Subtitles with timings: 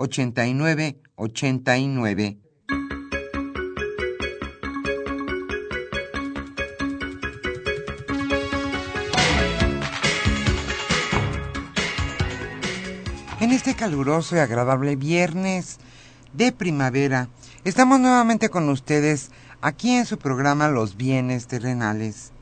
[0.00, 2.38] 8989.
[13.40, 15.76] En este caluroso y agradable viernes
[16.32, 17.28] de primavera,
[17.64, 22.32] estamos nuevamente con ustedes aquí en su programa Los bienes terrenales.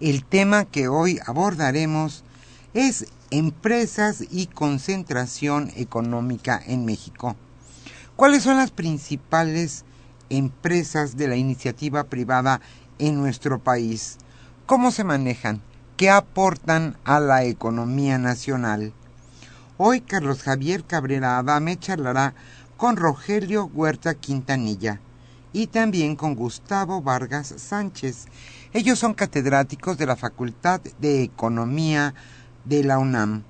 [0.00, 2.24] El tema que hoy abordaremos
[2.74, 7.36] es empresas y concentración económica en México.
[8.16, 9.84] ¿Cuáles son las principales
[10.28, 12.60] empresas de la iniciativa privada
[12.98, 14.18] en nuestro país?
[14.66, 15.62] ¿Cómo se manejan?
[15.96, 18.92] ¿Qué aportan a la economía nacional?
[19.78, 22.34] Hoy Carlos Javier Cabrera Adame charlará
[22.76, 25.00] con Rogelio Huerta Quintanilla
[25.52, 28.26] y también con Gustavo Vargas Sánchez.
[28.72, 32.14] Ellos son catedráticos de la Facultad de Economía
[32.64, 33.42] de la UNAM.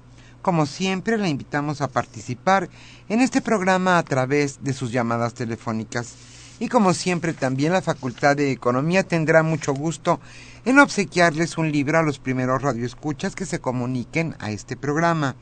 [0.42, 2.70] Como siempre, la invitamos a participar
[3.08, 6.14] en este programa a través de sus llamadas telefónicas.
[6.58, 10.20] Y como siempre, también la Facultad de Economía tendrá mucho gusto
[10.64, 15.36] en obsequiarles un libro a los primeros radioescuchas que se comuniquen a este programa.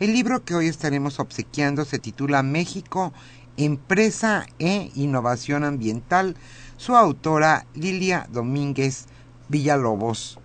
[0.00, 3.12] El libro que hoy estaremos obsequiando se titula México,
[3.56, 6.36] Empresa e Innovación Ambiental,
[6.78, 9.06] su autora Lilia Domínguez
[9.48, 10.38] Villalobos.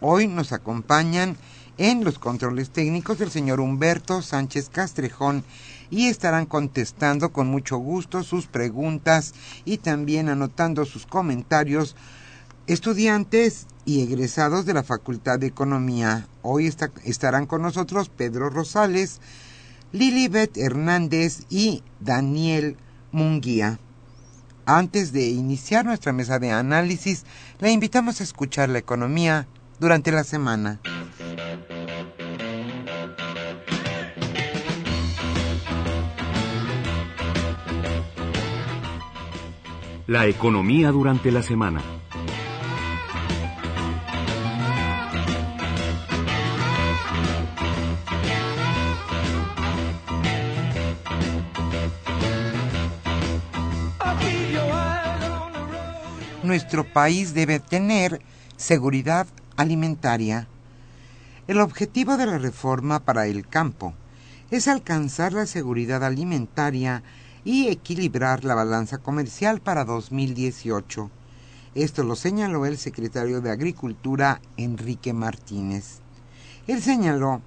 [0.00, 1.36] Hoy nos acompañan
[1.78, 5.44] en los controles técnicos del señor Humberto Sánchez Castrejón
[5.90, 9.34] y estarán contestando con mucho gusto sus preguntas
[9.64, 11.96] y también anotando sus comentarios
[12.66, 16.26] estudiantes y egresados de la Facultad de Economía.
[16.42, 16.72] Hoy
[17.04, 19.20] estarán con nosotros Pedro Rosales,
[19.92, 22.76] Lilibet Hernández y Daniel
[23.10, 23.78] Munguía.
[24.64, 27.24] Antes de iniciar nuestra mesa de análisis,
[27.58, 29.48] la invitamos a escuchar la economía
[29.80, 30.80] durante la semana.
[40.08, 41.80] La economía durante la semana.
[56.42, 58.20] Nuestro país debe tener
[58.56, 60.48] seguridad alimentaria.
[61.46, 63.94] El objetivo de la reforma para el campo
[64.50, 67.04] es alcanzar la seguridad alimentaria
[67.44, 71.10] y equilibrar la balanza comercial para 2018.
[71.74, 76.00] Esto lo señaló el secretario de Agricultura, Enrique Martínez.
[76.66, 77.40] Él señaló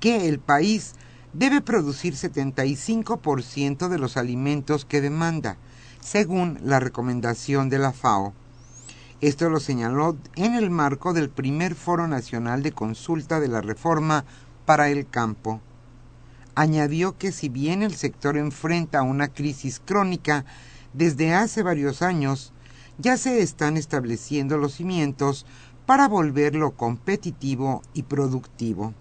[0.00, 0.94] que el país
[1.32, 5.58] debe producir 75% de los alimentos que demanda,
[6.00, 8.32] según la recomendación de la FAO.
[9.20, 14.24] Esto lo señaló en el marco del primer Foro Nacional de Consulta de la Reforma
[14.64, 15.60] para el Campo
[16.56, 20.44] añadió que si bien el sector enfrenta una crisis crónica
[20.92, 22.52] desde hace varios años,
[22.98, 25.46] ya se están estableciendo los cimientos
[25.84, 28.94] para volverlo competitivo y productivo.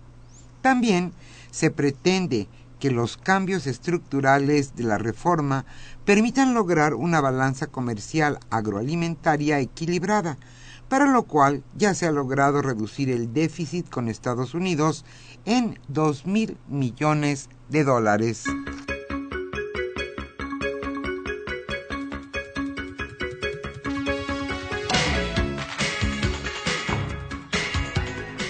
[0.61, 1.13] También
[1.49, 2.47] se pretende
[2.79, 5.65] que los cambios estructurales de la reforma
[6.03, 10.37] permitan lograr una balanza comercial agroalimentaria equilibrada,
[10.89, 15.05] para lo cual ya se ha logrado reducir el déficit con Estados Unidos
[15.45, 18.45] en 2 mil millones de dólares.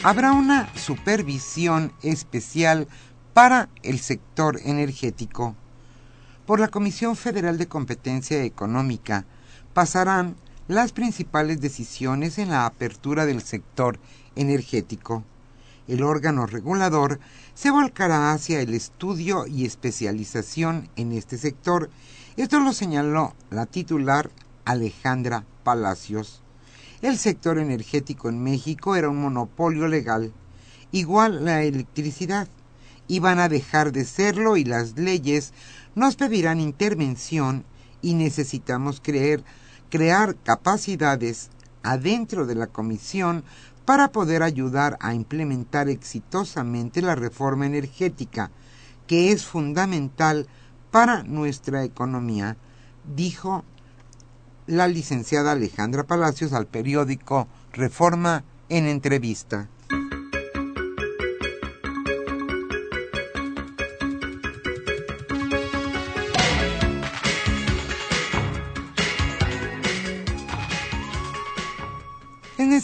[0.04, 2.88] Habrá una supervisión especial
[3.34, 5.56] para el sector energético.
[6.46, 9.26] Por la Comisión Federal de Competencia Económica
[9.74, 10.36] pasarán
[10.68, 14.00] las principales decisiones en la apertura del sector
[14.36, 15.24] energético.
[15.88, 17.20] El órgano regulador
[17.54, 21.90] se volcará hacia el estudio y especialización en este sector.
[22.38, 24.32] Esto lo señaló la titular
[24.66, 26.42] Alejandra Palacios.
[27.02, 30.34] El sector energético en México era un monopolio legal,
[30.92, 32.48] igual la electricidad.
[33.08, 35.54] Iban a dejar de serlo y las leyes
[35.94, 37.64] nos pedirán intervención
[38.02, 39.44] y necesitamos creer
[39.92, 41.52] crear capacidades
[41.84, 43.44] adentro de la Comisión
[43.86, 48.52] para poder ayudar a implementar exitosamente la reforma energética,
[49.08, 50.48] que es fundamental
[50.92, 52.58] para nuestra economía,
[53.16, 53.64] dijo
[54.68, 59.70] la licenciada Alejandra Palacios al periódico Reforma en entrevista.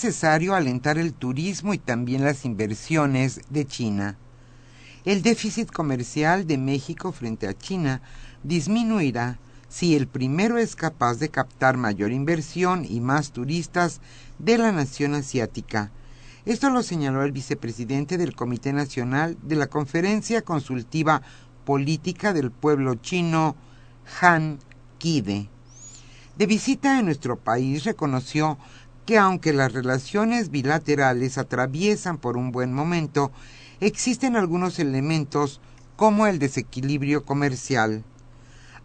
[0.03, 4.17] Necesario alentar el turismo y también las inversiones de China.
[5.05, 8.01] El déficit comercial de México frente a China
[8.41, 9.37] disminuirá
[9.69, 14.01] si el primero es capaz de captar mayor inversión y más turistas
[14.39, 15.91] de la nación asiática.
[16.45, 21.21] Esto lo señaló el vicepresidente del Comité Nacional de la Conferencia Consultiva
[21.63, 23.55] Política del Pueblo Chino,
[24.19, 24.57] Han
[24.97, 25.47] Kide.
[26.37, 28.57] De visita en nuestro país reconoció
[29.11, 33.33] que aunque las relaciones bilaterales atraviesan por un buen momento,
[33.81, 35.59] existen algunos elementos
[35.97, 38.05] como el desequilibrio comercial.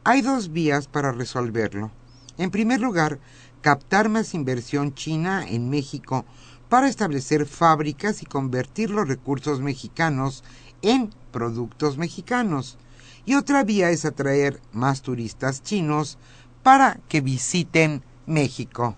[0.03, 1.93] Hay dos vías para resolverlo.
[2.39, 3.21] En primer lugar,
[3.61, 6.25] captar más inversión china en México
[6.69, 10.43] para establecer fábricas y convertir los recursos mexicanos
[10.83, 12.79] en productos mexicanos.
[13.27, 16.19] Y otra vía es atraer más turistas chinos
[16.65, 18.97] para que visiten México.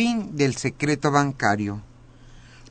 [0.00, 1.82] Fin del secreto bancario.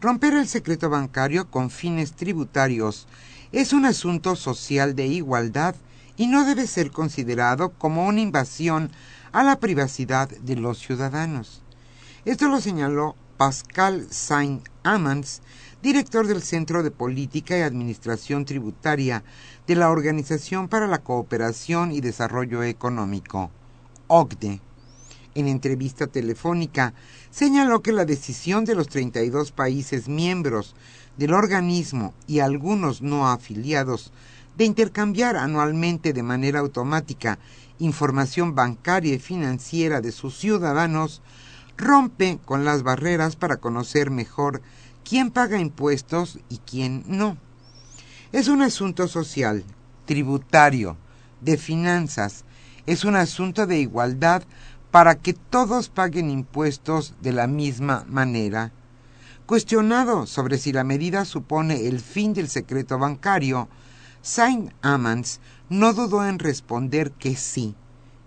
[0.01, 3.05] Romper el secreto bancario con fines tributarios
[3.51, 5.75] es un asunto social de igualdad
[6.17, 8.89] y no debe ser considerado como una invasión
[9.31, 11.61] a la privacidad de los ciudadanos.
[12.25, 15.43] Esto lo señaló Pascal Saint-Amans,
[15.83, 19.23] director del Centro de Política y Administración Tributaria
[19.67, 23.51] de la Organización para la Cooperación y Desarrollo Económico,
[24.07, 24.61] OCDE
[25.35, 26.93] en entrevista telefónica,
[27.31, 30.75] señaló que la decisión de los 32 países miembros
[31.17, 34.11] del organismo y algunos no afiliados
[34.57, 37.39] de intercambiar anualmente de manera automática
[37.79, 41.21] información bancaria y financiera de sus ciudadanos
[41.77, 44.61] rompe con las barreras para conocer mejor
[45.03, 47.37] quién paga impuestos y quién no.
[48.31, 49.63] Es un asunto social,
[50.05, 50.97] tributario,
[51.41, 52.43] de finanzas,
[52.85, 54.43] es un asunto de igualdad
[54.91, 58.71] para que todos paguen impuestos de la misma manera.
[59.45, 63.67] Cuestionado sobre si la medida supone el fin del secreto bancario,
[64.21, 67.75] Saint Amans no dudó en responder que sí,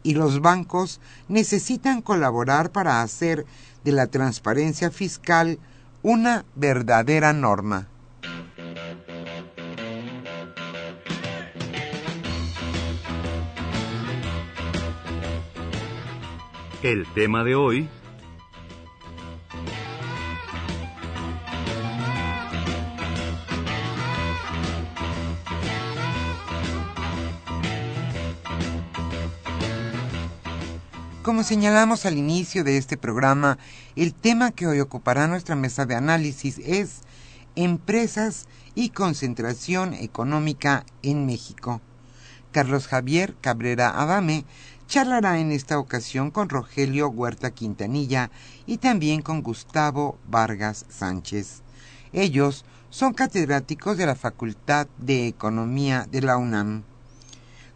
[0.03, 3.47] y los bancos necesitan colaborar para hacer
[3.85, 5.59] de la transparencia fiscal
[6.03, 7.89] una verdadera norma.
[16.83, 17.89] El tema de hoy...
[31.23, 33.59] Como señalamos al inicio de este programa,
[33.95, 37.03] el tema que hoy ocupará nuestra mesa de análisis es
[37.55, 41.81] Empresas y concentración económica en México.
[42.51, 44.45] Carlos Javier Cabrera Adame
[44.93, 48.31] charlará en esta ocasión con Rogelio Huerta Quintanilla
[48.67, 51.63] y también con Gustavo Vargas Sánchez.
[52.13, 56.83] Ellos son catedráticos de la Facultad de Economía de la UNAM.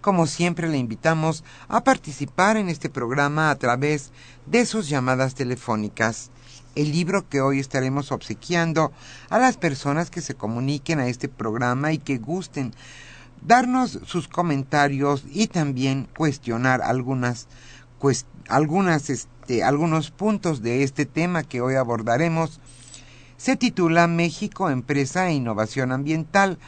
[0.02, 4.12] Como siempre le invitamos a participar en este programa a través
[4.44, 6.30] de sus llamadas telefónicas.
[6.74, 8.92] El libro que hoy estaremos obsequiando
[9.30, 12.74] a las personas que se comuniquen a este programa y que gusten
[13.42, 17.48] darnos sus comentarios y también cuestionar algunas,
[18.48, 22.60] algunas este, algunos puntos de este tema que hoy abordaremos
[23.36, 26.58] Se titula México, Empresa e Innovación Ambiental,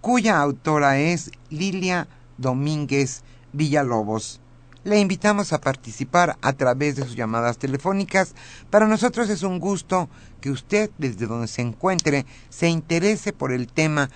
[0.00, 4.40] cuya autora es Lilia Domínguez Villalobos.
[4.84, 8.34] Le invitamos a participar a través de sus llamadas telefónicas.
[8.70, 10.08] Para nosotros es un gusto
[10.40, 14.10] que usted, desde donde se encuentre, se interese por el tema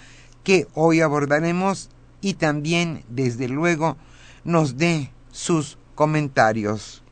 [0.45, 1.91] que hoy abordaremos
[2.21, 3.97] y también, desde luego,
[4.45, 7.03] nos dé sus comentarios.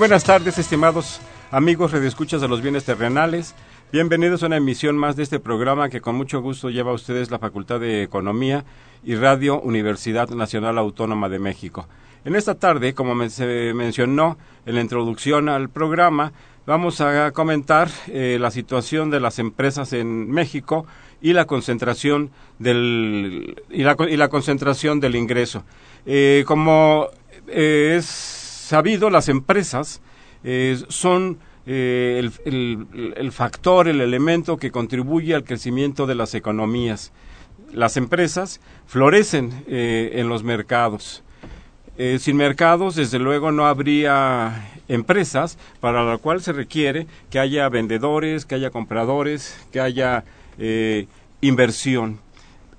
[0.00, 3.54] Buenas tardes, estimados amigos redescuchas de los bienes terrenales.
[3.92, 7.30] Bienvenidos a una emisión más de este programa que con mucho gusto lleva a ustedes
[7.30, 8.64] la Facultad de Economía
[9.04, 11.86] y Radio Universidad Nacional Autónoma de México.
[12.24, 16.32] En esta tarde, como se mencionó en la introducción al programa,
[16.64, 20.86] vamos a comentar eh, la situación de las empresas en México
[21.20, 25.62] y la concentración del y la, concentración del ingreso.
[26.06, 27.08] Eh, como
[27.48, 28.39] eh, es
[28.70, 30.00] sabido, las empresas
[30.44, 37.12] eh, son eh, el, factor, el elemento que contribuye al crecimiento de las economías.
[37.72, 41.22] Las empresas florecen eh, en los mercados.
[42.18, 48.46] sin mercados, desde luego, no habría empresas para lo cual se requiere que haya vendedores,
[48.46, 50.24] que haya compradores, que haya
[51.40, 52.20] inversión.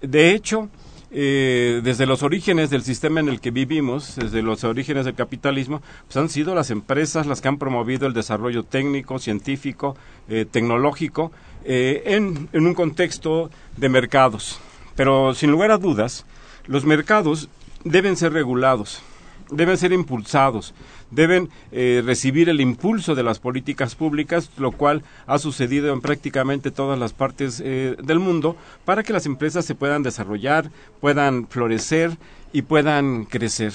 [0.01, 0.69] De hecho,
[1.13, 5.81] eh, desde los orígenes del sistema en el que vivimos, desde los orígenes del capitalismo,
[6.05, 9.97] pues han sido las empresas las que han promovido el desarrollo técnico, científico,
[10.29, 11.31] eh, tecnológico,
[11.65, 14.59] eh, en, en un contexto de mercados.
[14.95, 16.25] Pero sin lugar a dudas,
[16.65, 17.49] los mercados
[17.83, 19.01] deben ser regulados,
[19.49, 20.73] deben ser impulsados,
[21.11, 26.71] deben eh, recibir el impulso de las políticas públicas, lo cual ha sucedido en prácticamente
[26.71, 32.17] todas las partes eh, del mundo, para que las empresas se puedan desarrollar, puedan florecer
[32.53, 33.73] y puedan crecer.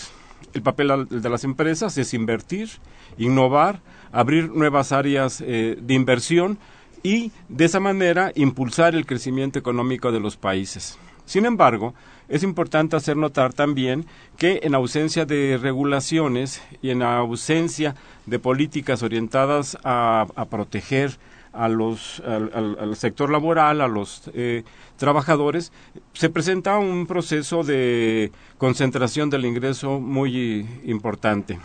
[0.55, 2.71] El papel de las empresas es invertir,
[3.19, 3.81] innovar,
[4.13, 6.59] abrir nuevas áreas eh, de inversión
[7.03, 10.99] y de esa manera impulsar el crecimiento económico de los países.
[11.27, 11.95] Sin embargo,
[12.29, 14.07] es importante hacer notar también
[14.37, 17.95] que en ausencia de regulaciones y en ausencia
[18.27, 21.19] de políticas orientadas a, proteger
[21.53, 24.65] a los, al, sector laboral, a los eh,
[24.97, 25.73] trabajadores,
[26.13, 31.59] se presenta un proceso de concentración del ingreso muy importante.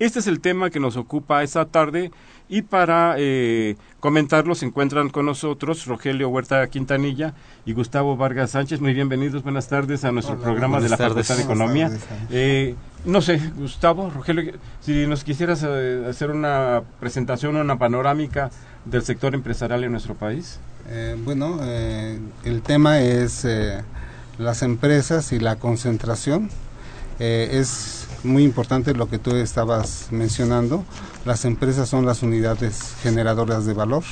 [0.00, 2.10] Este es el tema que nos ocupa esta tarde
[2.48, 7.32] y para eh, comentarlo se encuentran con nosotros Rogelio Huerta Quintanilla
[7.64, 8.80] y Gustavo Vargas Sánchez.
[8.80, 11.92] Muy bienvenidos, buenas tardes a nuestro programa de la Facultad de Economía.
[12.30, 12.74] Eh,
[13.04, 18.50] no sé, Gustavo, Rogelio, si nos quisieras eh, hacer una presentación, una panorámica
[18.84, 20.58] del sector empresarial en nuestro país.
[21.24, 23.46] bueno, el tema es
[24.38, 26.50] las empresas y la concentración.
[27.20, 30.84] es muy importante lo que tú estabas mencionando.
[31.24, 34.04] Las empresas son las unidades generadoras de valor.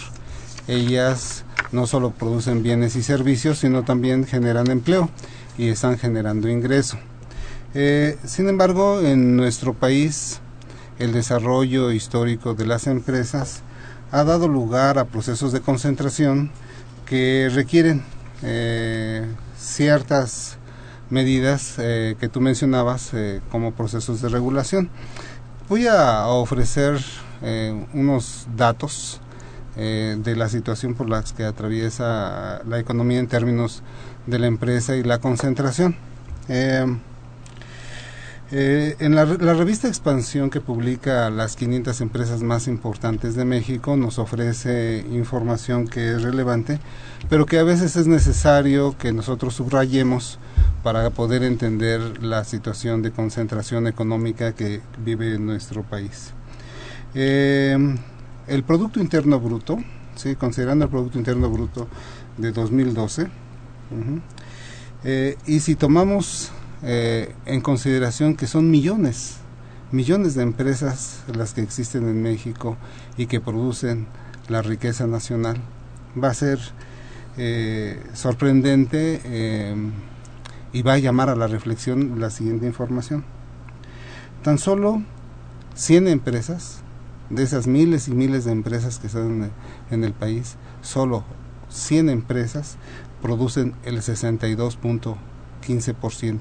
[0.69, 5.09] Ellas no solo producen bienes y servicios, sino también generan empleo
[5.59, 6.99] y están generando ingreso.
[7.75, 10.41] Eh, sin embargo, en nuestro país,
[10.99, 13.63] el desarrollo histórico de las empresas
[14.11, 16.51] ha dado lugar a procesos de concentración
[17.07, 18.03] que requieren
[18.43, 19.27] eh,
[19.59, 20.59] ciertas
[21.13, 24.89] medidas eh, que tú mencionabas eh, como procesos de regulación.
[25.69, 26.99] Voy a ofrecer
[27.43, 29.21] eh, unos datos
[29.75, 33.83] de la situación por la que atraviesa la economía en términos
[34.27, 35.97] de la empresa y la concentración.
[38.55, 44.19] En la, la, revista Expansión que publica las 500 empresas más importantes de México nos
[44.19, 46.79] ofrece información que es relevante,
[47.31, 50.39] pero que a veces es necesario que nosotros subrayemos
[50.83, 56.35] para poder entender la situación de concentración económica que vive nuestro país.
[57.15, 57.97] Eh,
[58.49, 59.79] el Producto Interno Bruto,
[60.15, 60.37] ¿sí?
[60.37, 61.89] considerando el Producto Interno Bruto
[62.37, 63.29] de 2012,
[65.05, 69.37] eh, y si tomamos eh, en consideración que son millones,
[69.91, 72.77] millones de empresas las que existen en México
[73.17, 74.07] y que producen
[74.49, 75.57] la riqueza nacional,
[76.23, 76.59] va a ser
[78.13, 79.23] sorprendente
[80.73, 83.25] y va a llamar a la reflexión la siguiente información.
[84.43, 85.03] Tan solo
[85.75, 86.81] 100 empresas,
[87.31, 89.51] de esas miles y miles de empresas que están
[89.91, 91.25] en el, país, solo
[91.71, 92.77] 100 empresas
[93.23, 96.41] producen el 62.15%.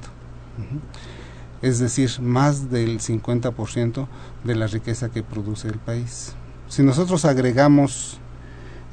[1.62, 4.08] Es decir, más del 50%
[4.44, 6.34] de la riqueza que produce el país.
[6.68, 8.18] Si nosotros agregamos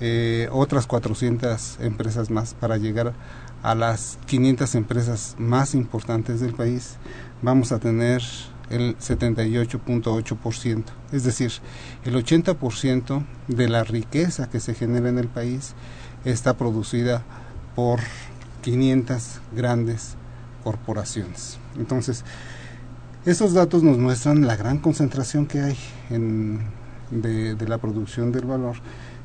[0.00, 3.14] eh, otras 400 empresas más para llegar
[3.62, 6.96] a las 500 empresas más importantes del país,
[7.42, 8.22] vamos a tener
[8.70, 10.84] el 78.8%.
[11.12, 11.52] Es decir,
[12.04, 15.74] el 80% de la riqueza que se genera en el país
[16.24, 17.22] está producida
[17.74, 18.00] por
[18.62, 20.16] 500 grandes
[20.64, 21.58] corporaciones.
[21.78, 22.24] Entonces,
[23.24, 25.76] estos datos nos muestran la gran concentración que hay
[26.10, 26.60] en,
[27.10, 28.76] de, la producción del valor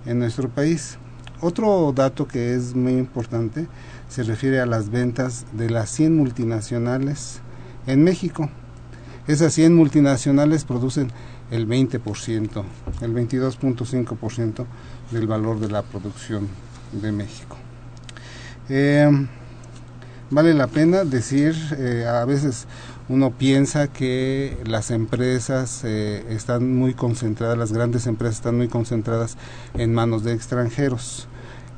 [0.06, 0.98] en nuestro país.
[1.42, 3.68] Otro dato que es muy importante
[4.10, 7.42] se refiere a las ventas de las 100 multinacionales
[7.88, 8.50] en México.
[9.28, 11.12] Esas 100 multinacionales producen
[11.52, 12.64] el 20%,
[13.02, 14.66] el 22.5%
[15.12, 16.48] del valor de la producción
[16.92, 17.58] de México.
[18.70, 19.28] Eh,
[20.34, 22.68] vale la pena decir, eh, a veces
[23.10, 29.38] uno piensa que las empresas eh, están muy concentradas, las grandes empresas están muy concentradas
[29.74, 31.28] en manos de extranjeros.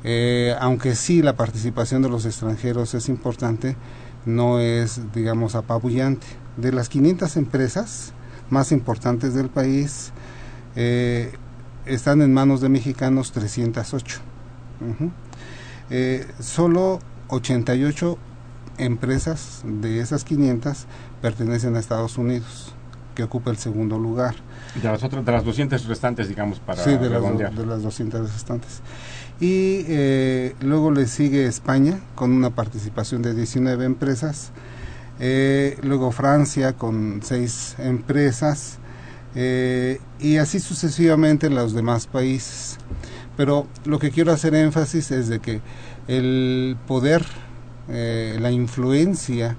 [0.04, 3.76] Eh, aunque sí la participación de los extranjeros es importante,
[4.24, 6.26] no es, digamos, apabullante.
[6.56, 8.12] De las 500 empresas
[8.50, 10.12] más importantes del país,
[11.86, 14.20] están en manos de mexicanos 308.
[15.88, 18.18] Eh, solo 88
[18.78, 20.86] empresas de esas 500
[21.22, 22.72] pertenecen a Estados Unidos,
[23.14, 24.34] que ocupa el segundo lugar.
[24.74, 28.32] De las, otras, de las 200 restantes, digamos, para sí, de las, de las 200
[28.32, 28.82] restantes
[29.40, 34.50] y eh, luego le sigue España con una participación de 19 empresas,
[35.20, 38.78] eh, luego Francia con 6 empresas
[39.34, 42.78] eh, y así sucesivamente en los demás países.
[43.36, 45.60] Pero lo que quiero hacer énfasis es de que
[46.08, 47.26] el poder,
[47.88, 49.56] la influencia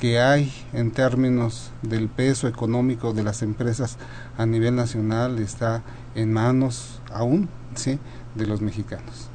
[0.00, 3.98] que hay en términos del peso económico de las empresas
[4.38, 5.82] a nivel nacional está
[6.14, 7.98] en manos aún ¿sí?
[8.34, 9.28] de los mexicanos.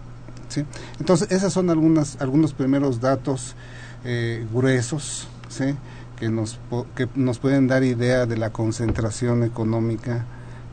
[0.49, 0.65] ¿sí?
[0.99, 3.55] Entonces, esos son algunas, algunos primeros datos
[4.03, 5.75] eh, gruesos ¿sí?
[6.17, 6.59] que, nos,
[6.95, 10.25] que nos pueden dar idea de la concentración económica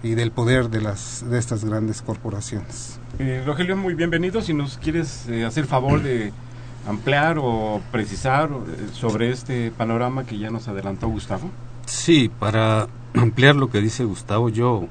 [0.03, 2.99] y del poder de, las, de estas grandes corporaciones.
[3.19, 4.41] Eh, Rogelio, muy bienvenido.
[4.41, 6.33] Si nos quieres eh, hacer favor de
[6.87, 11.51] ampliar o precisar eh, sobre este panorama que ya nos adelantó Gustavo?
[11.87, 14.87] Sí, para ampliar lo que dice Gustavo, yo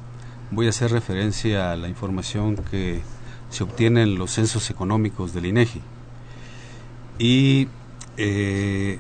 [0.52, 3.02] voy a hacer referencia a la información que
[3.50, 5.82] se obtiene en los censos económicos del INEGI.
[7.20, 7.68] Y
[8.18, 9.00] eh,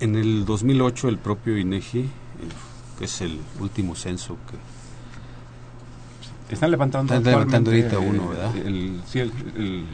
[0.00, 2.08] en el 2008 el propio INEGI,
[2.98, 4.56] que es el último censo que
[6.54, 8.56] están levantando, Están levantando ahorita uno, ¿verdad?
[8.56, 9.84] El, sí, el, el-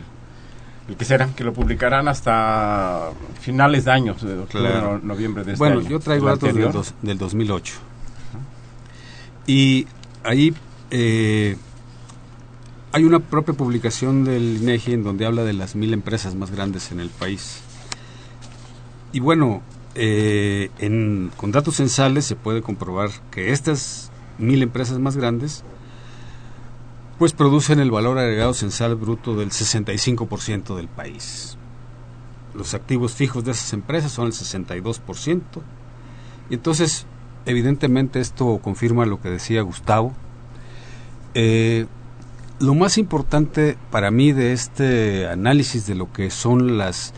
[0.89, 4.99] el que será, que lo publicarán hasta finales de año, de octubre, Claro.
[4.99, 5.89] no- noviembre de este Bueno, año.
[5.89, 7.75] yo traigo datos del, dos- del 2008.
[9.47, 9.87] Y
[10.25, 10.55] ahí
[10.91, 11.57] eh,
[12.93, 16.93] hay una propia publicación del INEGI en donde habla de las mil empresas más grandes
[16.93, 17.61] en el país.
[19.13, 19.63] Y bueno,
[19.95, 25.65] eh, en- con datos censales se puede comprobar que estas mil empresas más grandes
[27.23, 31.57] pues producen el valor agregado censal bruto del 65% del país.
[32.53, 35.41] Los activos fijos de esas empresas son el 62%.
[36.51, 37.07] Y entonces,
[37.47, 40.13] evidentemente esto confirma lo que decía Gustavo.
[41.35, 41.87] Eh,
[42.59, 47.15] lo más importante para mí de este análisis de lo que son las,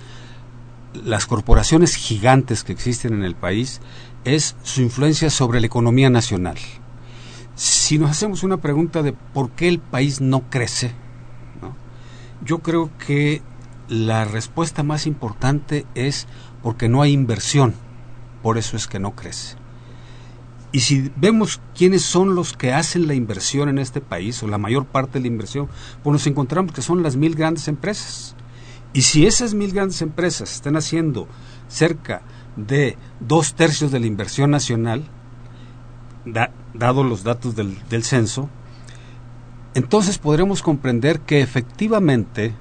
[1.03, 3.81] las corporaciones gigantes que existen en el país
[4.27, 6.59] es su influencia sobre la economía nacional.
[7.85, 10.93] Si nos hacemos una pregunta de por qué el país no crece,
[12.43, 13.43] yo creo que
[13.91, 16.27] la respuesta más importante es
[16.63, 17.75] porque no hay inversión,
[18.43, 19.57] por eso es que no crece.
[20.73, 24.57] Y si vemos quiénes son los que hacen la inversión en este país, o la
[24.57, 25.69] mayor parte de la inversión,
[26.03, 28.35] pues nos encontramos que son las mil grandes empresas.
[28.95, 31.29] Y si esas mil grandes empresas están haciendo
[31.69, 32.23] cerca
[32.57, 35.05] de dos tercios de la inversión nacional,
[36.25, 38.49] da- dado los datos del, del censo,
[39.75, 42.55] entonces podremos comprender que efectivamente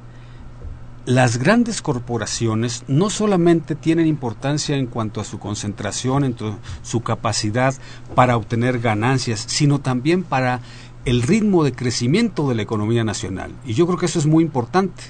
[1.06, 6.36] las grandes corporaciones no solamente tienen importancia en cuanto a su concentración, en
[6.82, 7.76] su capacidad
[8.15, 10.62] para obtener ganancias, sino también para
[11.06, 13.52] el ritmo de crecimiento de la economía nacional.
[13.65, 15.04] Y yo creo que eso es muy importante,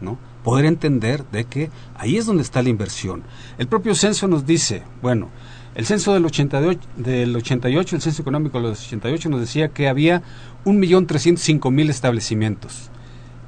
[0.00, 0.18] ¿no?
[0.44, 3.24] Poder entender de que ahí es donde está la inversión.
[3.58, 5.28] El propio censo nos dice, bueno,
[5.74, 9.88] el censo del 88, del 88 el censo económico de los 88 nos decía que
[9.88, 10.22] había
[10.64, 12.90] 1.305.000 establecimientos.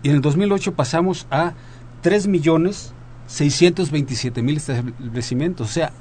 [0.02, 1.54] Y en el 2008 pasamos a
[2.02, 5.92] 3.627.000 establecimientos, o sea,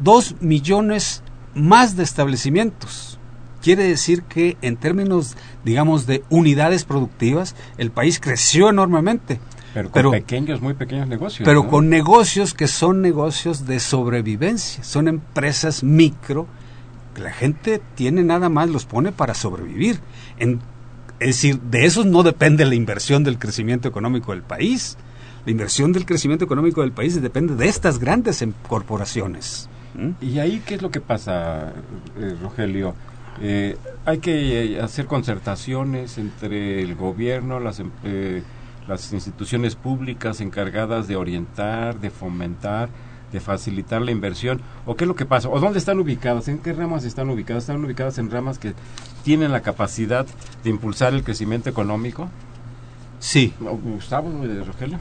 [0.00, 1.22] 2 millones
[1.54, 3.18] más de establecimientos.
[3.62, 9.40] Quiere decir que en términos, digamos, de unidades productivas, el país creció enormemente.
[9.74, 11.44] Pero con pero- pequeños, muy pequeños negocios.
[11.44, 11.68] Pero ¿no?
[11.70, 16.46] con negocios que son negocios de sobrevivencia, son empresas micro,
[17.14, 19.98] que la gente tiene nada más, los pone para sobrevivir.
[20.38, 20.60] En-
[21.20, 24.96] es decir, de esos no depende la inversión del crecimiento económico del país.
[25.44, 29.68] La inversión del crecimiento económico del país depende de estas grandes em- corporaciones.
[29.94, 30.10] ¿Mm?
[30.24, 31.72] ¿Y ahí qué es lo que pasa,
[32.18, 32.94] eh, Rogelio?
[33.40, 38.42] Eh, hay que eh, hacer concertaciones entre el gobierno, las, em- eh,
[38.88, 42.88] las instituciones públicas encargadas de orientar, de fomentar,
[43.32, 44.60] de facilitar la inversión.
[44.86, 45.48] ¿O qué es lo que pasa?
[45.48, 46.48] ¿O dónde están ubicadas?
[46.48, 47.64] ¿En qué ramas están ubicadas?
[47.64, 48.74] ¿Están ubicadas en ramas que
[49.24, 50.26] tienen la capacidad
[50.62, 52.28] de impulsar el crecimiento económico?
[53.18, 54.30] Sí, ¿O Gustavo,
[54.66, 54.98] Rogelio?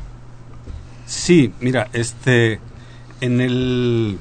[1.05, 2.59] Sí, mira, este,
[3.19, 4.17] en el,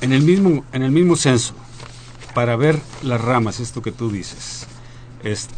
[0.00, 1.54] en el mismo, en el mismo censo,
[2.34, 4.66] para ver las ramas, esto que tú dices,
[5.22, 5.54] este,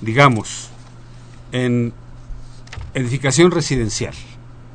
[0.00, 0.70] digamos,
[1.52, 1.92] en
[2.94, 4.14] edificación residencial,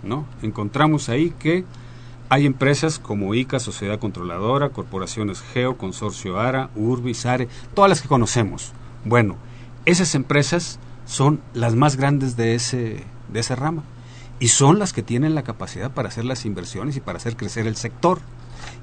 [0.04, 0.26] ¿no?
[0.42, 1.66] Encontramos ahí que
[2.30, 8.08] hay empresas como ICA, Sociedad Controladora, Corporaciones Geo, Consorcio ARA, Urbi, SARE, todas las que
[8.08, 8.74] conocemos.
[9.06, 9.38] Bueno,
[9.86, 13.84] esas empresas son las más grandes de ese de esa rama
[14.40, 17.68] y son las que tienen la capacidad para hacer las inversiones y para hacer crecer
[17.68, 18.20] el sector.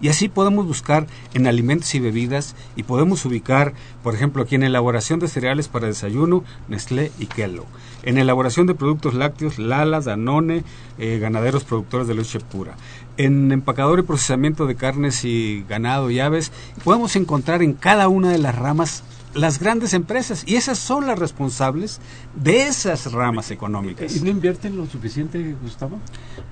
[0.01, 4.63] Y así podemos buscar en alimentos y bebidas y podemos ubicar, por ejemplo, aquí en
[4.63, 7.67] elaboración de cereales para desayuno, Nestlé y Kellogg.
[8.03, 10.65] En elaboración de productos lácteos, Lala, Danone,
[10.99, 12.75] eh, ganaderos productores de leche pura.
[13.17, 18.31] En empacador y procesamiento de carnes y ganado y aves, podemos encontrar en cada una
[18.31, 22.01] de las ramas las grandes empresas y esas son las responsables
[22.35, 24.15] de esas ramas económicas.
[24.17, 25.99] ¿Y no invierten lo suficiente, Gustavo?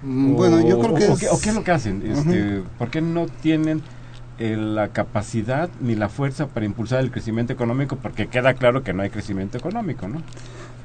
[0.02, 1.20] Mm, Bueno, yo creo que o es...
[1.20, 2.02] qué, o qué es lo que hacen?
[2.04, 3.82] Este, ¿Por qué no tienen
[4.38, 7.96] eh, la capacidad ni la fuerza para impulsar el crecimiento económico?
[7.96, 10.22] Porque queda claro que no hay crecimiento económico, ¿no?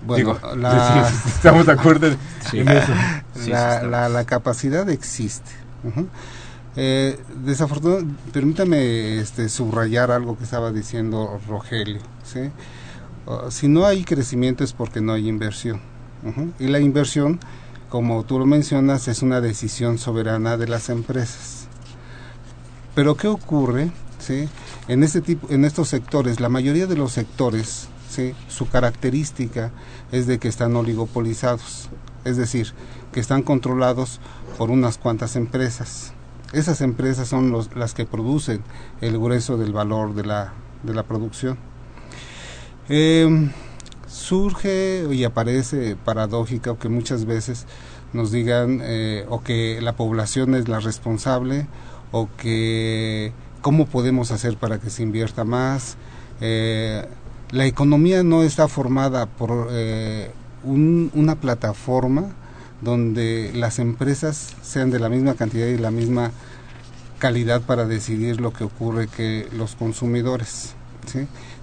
[0.05, 2.09] Bueno, Digo, la, estamos de acuerdo
[2.51, 2.59] Sí.
[2.59, 2.93] en eso.
[3.35, 5.49] Sí, la, la- la capacidad existe.
[5.83, 6.07] Ujú.
[6.79, 12.01] Eh, desafortunadamente, permítame este, subrayar algo que estaba diciendo Rogelio.
[13.49, 15.81] si no hay crecimiento es porque no hay inversión.
[16.59, 17.39] Y la inversión,
[17.89, 21.67] como tú lo mencionas, es una decisión soberana de las empresas.
[22.93, 23.91] Pero ¿qué ocurre?
[24.19, 24.47] ¿sí?
[24.87, 28.35] En, este tipo, en estos sectores, la mayoría de los sectores, ¿sí?
[28.49, 29.71] su característica
[30.11, 31.89] es de que están oligopolizados,
[32.23, 32.73] es decir,
[33.11, 34.19] que están controlados
[34.57, 36.13] por unas cuantas empresas.
[36.53, 38.61] Esas empresas son los, las que producen
[39.01, 41.57] el grueso del valor de la, de la producción.
[42.89, 43.49] Eh,
[44.07, 47.65] surge y aparece paradójica que muchas veces
[48.13, 51.67] nos digan eh, o que la población es la responsable
[52.11, 55.97] o que cómo podemos hacer para que se invierta más.
[56.39, 57.05] Eh,
[57.51, 60.31] la economía no está formada por eh,
[60.63, 62.29] un, una plataforma
[62.81, 66.31] donde las empresas sean de la misma cantidad y la misma
[67.19, 70.75] calidad para decidir lo que ocurre que los consumidores.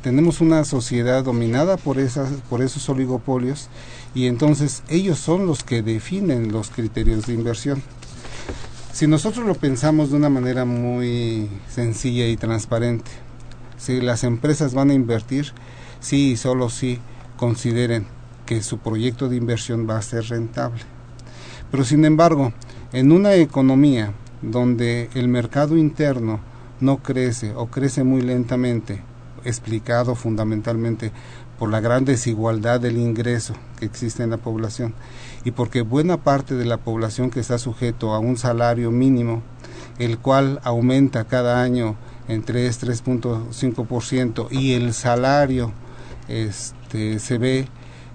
[0.02, 3.68] Tenemos una sociedad dominada por, esas, por esos oligopolios
[4.14, 7.82] y entonces ellos son los que definen los criterios de inversión.
[8.92, 13.10] Si nosotros lo pensamos de una manera muy sencilla y transparente,
[13.76, 15.52] si las empresas van a invertir,
[16.00, 17.00] sí y solo si
[17.36, 18.06] consideren
[18.46, 20.93] que su proyecto de inversión va a ser rentable.
[21.74, 22.52] Pero sin embargo,
[22.92, 26.38] en una economía donde el mercado interno
[26.78, 29.02] no crece o crece muy lentamente,
[29.44, 31.10] explicado fundamentalmente
[31.58, 34.94] por la gran desigualdad del ingreso que existe en la población
[35.44, 39.42] y porque buena parte de la población que está sujeto a un salario mínimo,
[39.98, 41.96] el cual aumenta cada año
[42.28, 45.72] en 3, 3.5% y el salario
[46.28, 47.66] este, se ve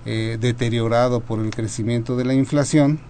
[0.05, 3.01] eh, deteriorado por el crecimiento de la inflación,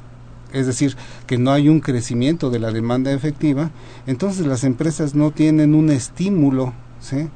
[0.53, 0.95] es decir,
[1.27, 3.71] que no hay un crecimiento de la demanda efectiva,
[4.07, 7.29] entonces las empresas no tienen un estímulo, ¿sí?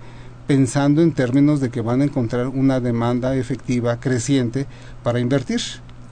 [0.47, 4.67] pensando en términos de que van a encontrar una demanda efectiva creciente
[5.03, 5.61] para invertir.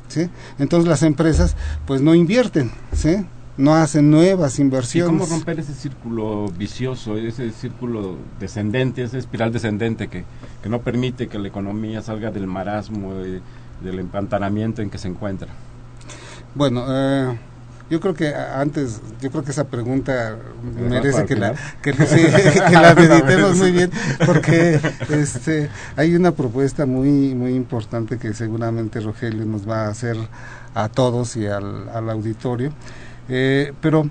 [0.08, 0.30] ¿sí?
[0.60, 3.26] Entonces las empresas pues no invierten, ¿sí?
[3.58, 5.20] no hacen nuevas ¿Y inversiones.
[5.20, 10.24] cómo romper ese círculo vicioso, ese círculo descendente, esa espiral descendente que,
[10.64, 13.42] que no permite que la economía salga del marasmo, eh,
[13.84, 15.50] del empantanamiento en que se encuentra?
[16.56, 17.38] Bueno, eh,
[17.92, 21.76] yo creo que antes, yo creo que esa pregunta ¿Me merece que la, final?
[21.82, 22.24] que, sí,
[22.68, 23.92] que la meditemos muy bien,
[24.26, 30.16] porque este, hay una propuesta muy, muy importante que seguramente Rogelio nos va a hacer
[30.74, 32.72] a todos y al, al auditorio.
[33.28, 34.10] Eh, pero,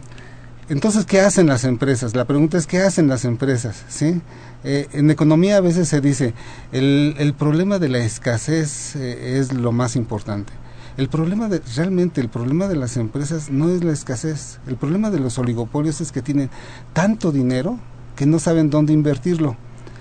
[0.68, 2.14] entonces, ¿qué hacen las empresas?
[2.14, 3.85] La pregunta es, ¿qué hacen las empresas?
[3.88, 4.20] ¿Sí?
[4.62, 6.35] Eh, en economía a veces se dice,
[6.72, 10.53] el, el problema de la escasez eh, es lo más importante.
[10.96, 15.11] El problema de, realmente el problema de las empresas no es la escasez, el problema
[15.11, 16.50] de los oligopolios es que tienen
[16.92, 17.79] tanto dinero
[18.16, 19.57] que no saben dónde invertirlo.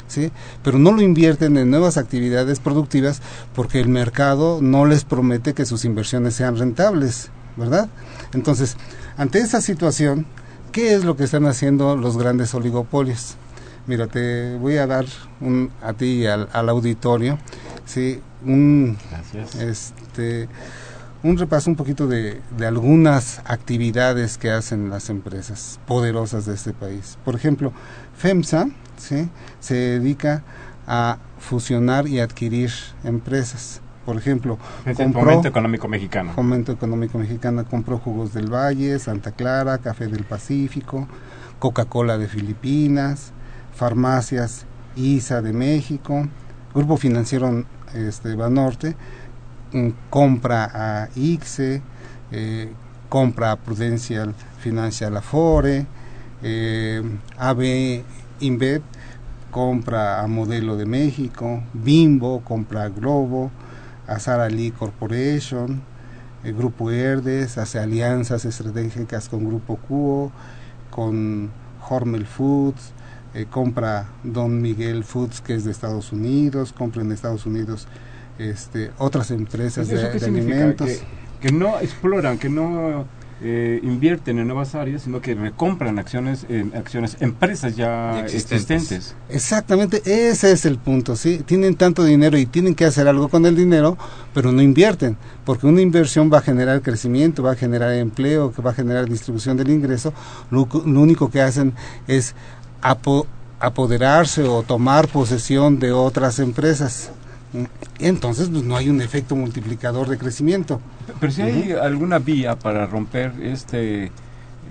[0.07, 0.31] ¿Sí?
[0.63, 3.21] Pero no lo invierten en nuevas actividades productivas
[3.53, 7.89] porque el mercado no les promete que sus inversiones sean rentables, ¿verdad?
[8.33, 8.75] Entonces,
[9.17, 10.25] ante esa situación,
[10.71, 13.35] ¿qué es lo que están haciendo los grandes oligopolios?
[13.85, 15.05] Mira, te voy a dar
[15.41, 17.37] un, a ti y al, al auditorio,
[17.85, 18.19] ¿sí?
[18.45, 19.55] un, Gracias.
[19.55, 20.47] este,
[21.23, 26.73] un repaso un poquito de, de algunas actividades que hacen las empresas poderosas de este
[26.73, 27.17] país.
[27.25, 27.73] Por ejemplo,
[28.17, 29.29] FEMSA ¿sí?
[29.59, 30.43] se dedica
[30.87, 32.71] a fusionar y adquirir
[33.03, 33.81] empresas.
[34.05, 36.31] Por ejemplo, Es el Fomento Económico Mexicano.
[36.33, 41.07] Fomento Económico Mexicano compró Jugos del Valle, Santa Clara, Café del Pacífico,
[41.59, 43.33] Coca-Cola de Filipinas,
[43.75, 46.27] Farmacias ISA de México,
[46.73, 48.95] Grupo Financiero este, Banorte,
[50.09, 51.81] compra a ICSE,
[52.31, 52.71] eh,
[53.07, 55.85] compra a Prudential Financial Afore,
[56.41, 57.01] eh,
[57.37, 58.03] AB
[58.41, 58.83] Invet
[59.51, 63.51] compra a Modelo de México, Bimbo compra a Globo,
[64.07, 65.81] a Sara Lee Corporation,
[66.43, 70.31] el Grupo Herdes hace alianzas estratégicas con Grupo Cuo,
[70.89, 71.51] con
[71.89, 72.93] Hormel Foods,
[73.33, 77.87] eh, compra Don Miguel Foods que es de Estados Unidos, compra en Estados Unidos
[78.39, 80.87] este, otras empresas ¿Eso de, alimentos.
[80.87, 80.99] Que,
[81.41, 83.05] que no exploran, que no
[83.41, 88.81] eh, invierten en nuevas áreas, sino que recompran acciones, en acciones, empresas ya existentes.
[88.81, 89.15] existentes.
[89.29, 91.41] Exactamente, ese es el punto, ¿sí?
[91.45, 93.97] Tienen tanto dinero y tienen que hacer algo con el dinero,
[94.33, 98.61] pero no invierten, porque una inversión va a generar crecimiento, va a generar empleo, que
[98.61, 100.13] va a generar distribución del ingreso,
[100.51, 101.73] lo, cu- lo único que hacen
[102.07, 102.35] es
[102.81, 103.25] apo-
[103.61, 107.11] apoderarse o tomar posesión de otras empresas.
[107.99, 110.79] Entonces, pues no hay un efecto multiplicador de crecimiento.
[111.19, 114.11] Pero si hay alguna vía para romper este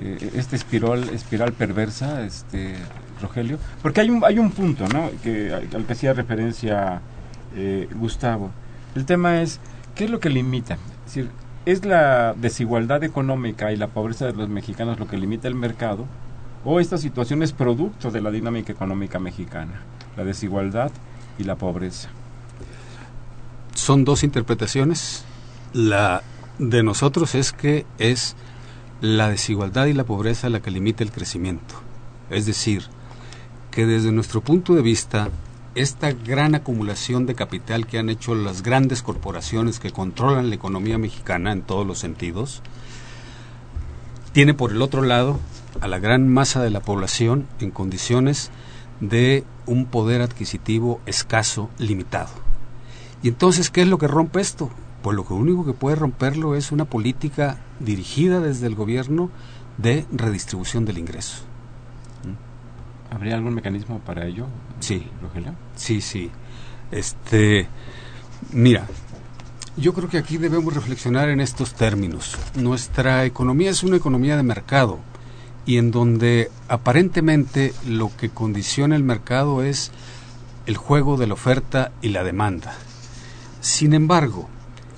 [0.00, 2.76] eh, este espiral espiral perversa, este
[3.20, 5.10] Rogelio, porque hay un hay un punto, ¿no?
[5.22, 7.00] Que al que hacía referencia
[7.56, 8.50] eh, Gustavo.
[8.94, 9.58] El tema es
[9.96, 10.74] ¿qué es lo que limita?
[10.74, 11.30] Es decir,
[11.66, 16.06] ¿es la desigualdad económica y la pobreza de los mexicanos lo que limita el mercado?
[16.64, 19.80] ¿O esta situación es producto de la dinámica económica mexicana?
[20.16, 20.92] La desigualdad
[21.38, 22.10] y la pobreza.
[23.78, 25.24] Son dos interpretaciones.
[25.72, 26.24] La
[26.58, 28.34] de nosotros es que es
[29.00, 31.76] la desigualdad y la pobreza la que limita el crecimiento.
[32.28, 32.82] Es decir,
[33.70, 35.30] que desde nuestro punto de vista,
[35.76, 40.98] esta gran acumulación de capital que han hecho las grandes corporaciones que controlan la economía
[40.98, 42.62] mexicana en todos los sentidos,
[44.32, 45.38] tiene por el otro lado
[45.80, 48.50] a la gran masa de la población en condiciones
[49.00, 52.47] de un poder adquisitivo escaso, limitado.
[53.22, 54.70] Y entonces, ¿qué es lo que rompe esto?
[55.02, 59.30] Pues lo único que puede romperlo es una política dirigida desde el gobierno
[59.76, 61.42] de redistribución del ingreso.
[63.10, 64.46] ¿Habría algún mecanismo para ello?
[64.80, 65.06] Sí.
[65.22, 65.54] Rogelio?
[65.76, 66.30] Sí, sí.
[66.90, 67.68] Este,
[68.52, 68.86] mira,
[69.76, 72.36] yo creo que aquí debemos reflexionar en estos términos.
[72.54, 74.98] Nuestra economía es una economía de mercado
[75.66, 79.90] y en donde aparentemente lo que condiciona el mercado es
[80.66, 82.74] el juego de la oferta y la demanda.
[83.60, 84.48] Sin embargo,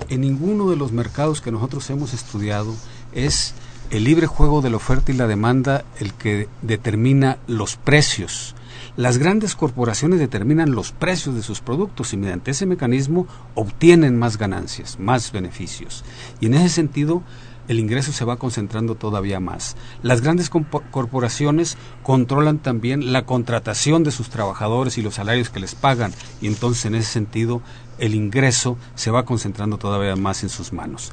[0.09, 2.75] en ninguno de los mercados que nosotros hemos estudiado
[3.13, 3.55] es
[3.91, 8.55] el libre juego de la oferta y la demanda el que determina los precios.
[8.97, 14.37] Las grandes corporaciones determinan los precios de sus productos y mediante ese mecanismo obtienen más
[14.37, 16.05] ganancias, más beneficios.
[16.41, 17.23] Y en ese sentido,
[17.71, 19.77] el ingreso se va concentrando todavía más.
[20.03, 25.77] Las grandes corporaciones controlan también la contratación de sus trabajadores y los salarios que les
[25.77, 27.63] pagan y entonces en ese sentido
[27.99, 31.13] el ingreso se va concentrando todavía más en sus manos.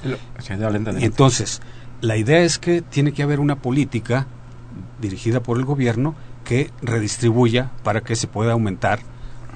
[0.99, 1.61] Entonces,
[2.01, 4.25] la idea es que tiene que haber una política
[4.99, 9.01] dirigida por el gobierno que redistribuya para que se pueda aumentar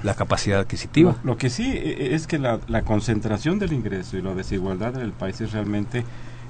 [0.04, 1.16] la capacidad adquisitiva.
[1.24, 5.02] Lo, que sí e, e, es que la, concentración del ingreso y la desigualdad en
[5.02, 6.04] el país es realmente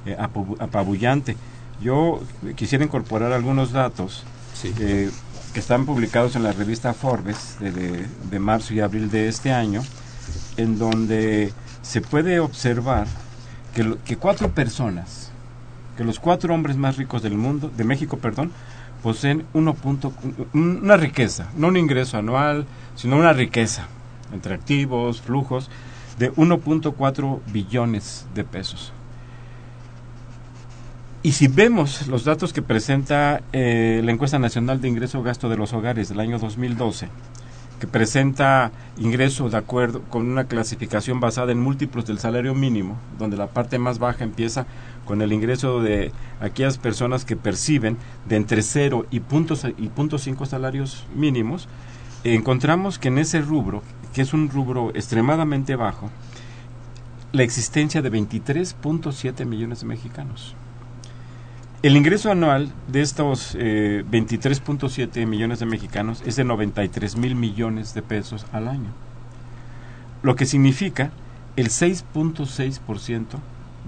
[0.05, 1.35] eh, apabullante.
[1.81, 2.21] Yo
[2.55, 4.23] quisiera incorporar algunos datos
[4.63, 5.09] eh,
[5.53, 9.81] que están publicados en la revista Forbes de, marzo y abril de este año,
[10.57, 13.07] en donde se puede observar
[13.73, 15.31] que, que cuatro personas,
[15.97, 18.51] que los cuatro hombres más ricos del mundo, de México, perdón,
[19.01, 20.13] poseen uno punto,
[20.53, 23.87] una riqueza, no un ingreso anual, sino una riqueza
[24.33, 25.69] entre activos, flujos,
[26.17, 28.93] de 1.4 billones de pesos.
[31.23, 35.57] Y si vemos los datos que presenta eh, la encuesta nacional de ingreso gasto de
[35.57, 37.09] los hogares del año 2012,
[37.79, 43.37] que presenta ingreso de acuerdo con una clasificación basada en múltiplos del salario mínimo, donde
[43.37, 44.65] la parte más baja empieza
[45.05, 50.17] con el ingreso de aquellas personas que perciben de entre 0 y puntos y punto
[50.17, 51.67] cinco salarios mínimos,
[52.23, 53.83] encontramos que en ese rubro,
[54.15, 56.09] que es un rubro extremadamente bajo,
[57.31, 60.55] la existencia de 23.7 millones de mexicanos.
[61.83, 67.95] El ingreso anual de estos 23.7 eh, millones de mexicanos es de 93 mil millones
[67.95, 68.91] de pesos al año,
[70.21, 71.09] lo que significa
[71.55, 73.23] el 6.6%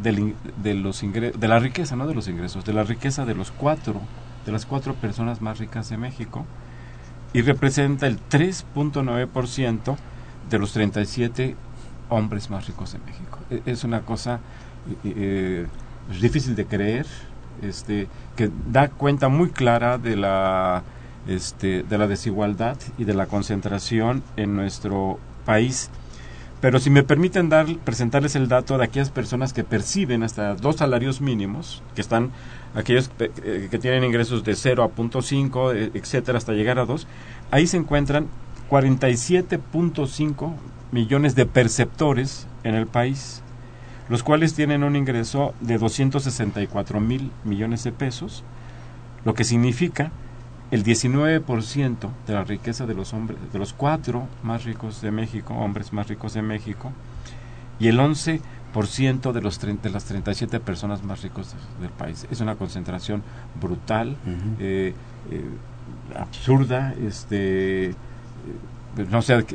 [0.02, 4.02] de los de la riqueza, no de los ingresos, de la riqueza de los cuatro,
[4.48, 6.48] de las cuatro personas más ricas de México
[7.32, 9.98] y representa el 3.9%
[10.50, 11.56] de los 37
[12.10, 13.38] hombres más ricos de México.
[13.52, 14.40] E, es una cosa
[15.04, 15.68] eh, eh,
[16.20, 17.06] difícil de creer,
[17.62, 20.84] este, que da cuenta muy clara de la,
[21.28, 25.90] este, de la desigualdad y de la concentración en nuestro país.
[26.62, 30.78] Pero si me permiten dar, presentarles el dato de aquellas personas que perciben hasta dos
[30.78, 32.32] salarios mínimos, que están
[32.74, 36.86] aquellos eh, que tienen ingresos de 0 a punto 5, eh, etcétera, hasta llegar a
[36.86, 37.06] 2,
[37.52, 38.28] ahí se encuentran
[38.70, 40.54] 47.5
[40.92, 43.43] millones de perceptores en el país
[44.10, 48.44] los cuales tienen un ingreso de 264 mil millones de pesos,
[49.26, 50.12] lo que significa
[50.72, 55.54] el 19% de la riqueza de los hombres, de los cuatro más ricos de México,
[55.54, 56.92] hombres más ricos de México,
[57.80, 58.40] y el 11%
[59.32, 62.28] de, los de las 37 personas más ricos del país.
[62.32, 63.22] Es una concentración
[63.62, 64.18] brutal,
[64.60, 64.94] eh,
[65.32, 65.44] eh,
[66.18, 67.94] absurda, este, eh,
[69.12, 69.46] no sé,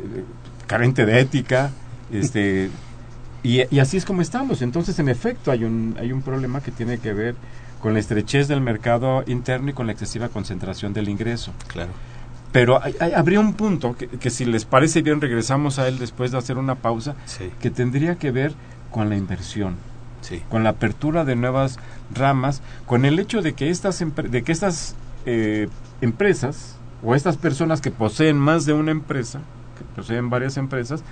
[0.66, 1.70] carente de ética,
[2.12, 2.70] este,
[3.48, 4.60] y, así es como estamos.
[4.60, 7.34] Entonces, en efecto, hay un, hay un problema que tiene que ver
[7.80, 11.54] con la estrechez del mercado interno y con la excesiva concentración del ingreso.
[11.68, 11.92] Claro.
[12.52, 12.80] Pero
[13.14, 16.74] habría un punto que, si les parece bien regresamos a él después de hacer una
[16.74, 17.14] pausa,
[17.60, 18.52] que tendría que ver
[18.90, 19.76] con la inversión,
[20.20, 20.42] sí.
[20.50, 21.78] con la apertura de nuevas
[22.14, 24.94] ramas, con el hecho de que estas, de que estas
[25.24, 25.68] eh,
[26.00, 29.40] empresas o estas personas que poseen más de una empresa,
[29.78, 31.02] que poseen varias empresas,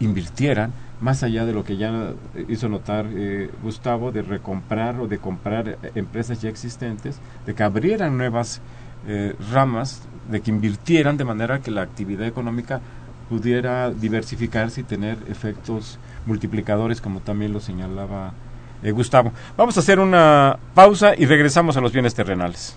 [0.00, 0.72] invirtieran
[1.02, 2.14] más allá de lo que ya
[2.48, 8.16] hizo notar eh, Gustavo, de recomprar o de comprar empresas ya existentes, de que abrieran
[8.16, 8.62] nuevas
[9.08, 12.80] eh, ramas, de que invirtieran de manera que la actividad económica
[13.28, 18.32] pudiera diversificarse y tener efectos multiplicadores, como también lo señalaba
[18.82, 19.32] eh, Gustavo.
[19.56, 22.76] Vamos a hacer una pausa y regresamos a los bienes terrenales.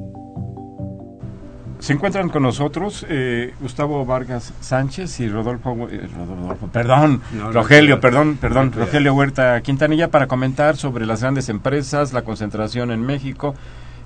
[1.81, 8.37] Se encuentran con nosotros eh, Gustavo Vargas Sánchez y Rodolfo, eh, Rodolfo perdón, Rogelio, perdón,
[8.39, 13.55] perdón, Rogelio Huerta Quintanilla para comentar sobre las grandes empresas, la concentración en México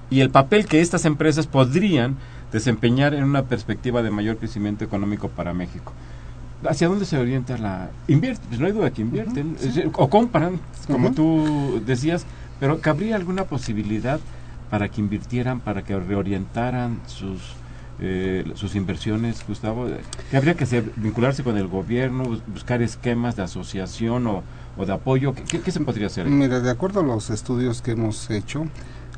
[0.09, 2.15] y el papel que estas empresas podrían
[2.53, 5.91] desempeñar en una perspectiva de mayor crecimiento económico para México.
[6.65, 8.41] ¿Hacia dónde se orienta la invierte?
[8.47, 9.57] Pues no hay duda que invierten
[9.95, 12.25] o compran, como tú decías,
[12.57, 14.21] pero ¿cabría alguna posibilidad
[14.69, 17.64] para que invirtieran, para que reorientaran sus
[17.99, 19.87] eh, sus inversiones, Gustavo?
[20.29, 20.91] ¿Qué habría que hacer?
[20.95, 22.41] ¿Vincularse con el gobierno?
[22.47, 24.43] ¿Buscar esquemas de asociación o,
[24.85, 25.33] de apoyo?
[25.33, 26.27] ¿Qué, se podría hacer?
[26.27, 28.65] Mira, de acuerdo a los estudios que hemos hecho,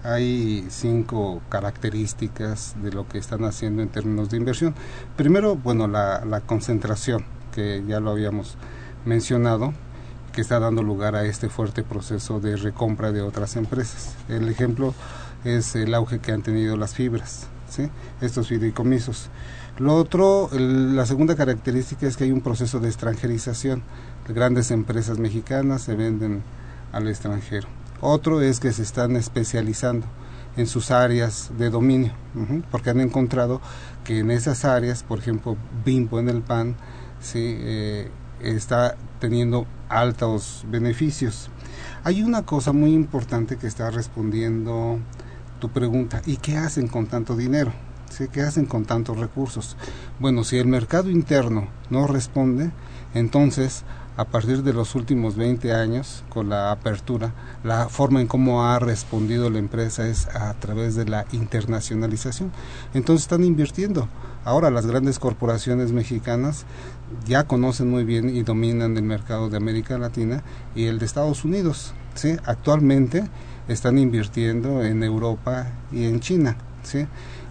[0.04, 4.76] hay cinco características de lo que están haciendo en términos de inversión.
[5.16, 8.58] Primero, bueno, la concentración, que ya lo habíamos
[9.06, 9.74] mencionado,
[10.34, 14.16] que está dando lugar a este fuerte proceso de recompra de otras empresas.
[14.30, 14.94] El ejemplo
[15.44, 17.48] es el auge que han tenido las fibras
[18.22, 19.30] estos fideicomisos.
[19.78, 23.84] Lo otro, la segunda característica es que hay un proceso de extranjerización.
[24.28, 26.42] Grandes empresas mexicanas se venden
[26.92, 27.68] al extranjero.
[28.02, 30.06] Otro es que se están especializando
[30.56, 32.14] en sus áreas de dominio,
[32.72, 33.62] porque han encontrado
[34.04, 35.56] que en esas áreas, por ejemplo,
[35.86, 36.76] Bimbo en el pan,
[37.22, 37.58] ¿sí?
[37.60, 38.10] Eh,
[38.42, 41.50] está teniendo altos beneficios.
[42.04, 45.00] Hay una cosa muy importante que está respondiendo
[45.60, 47.72] tu pregunta, ¿y qué hacen con tanto dinero?
[48.10, 48.28] ¿sí?
[48.32, 49.76] ¿Qué hacen con tantos recursos?
[50.20, 52.72] Bueno, si el mercado interno no responde,
[53.14, 53.84] entonces
[54.18, 57.34] a partir de los últimos 20 años con la apertura,
[57.64, 62.52] la forma en cómo ha respondido la empresa es a través de la internacionalización.
[62.96, 64.10] Entonces están invirtiendo.
[64.44, 66.66] Ahora las grandes corporaciones mexicanas
[67.28, 70.42] ya conocen muy bien y dominan el mercado de América Latina
[70.74, 71.94] y el de Estados Unidos.
[72.16, 72.38] ¿sí?
[72.44, 73.24] Actualmente
[73.68, 76.56] están invirtiendo en Europa y en China.
[76.84, 77.06] ¿sí?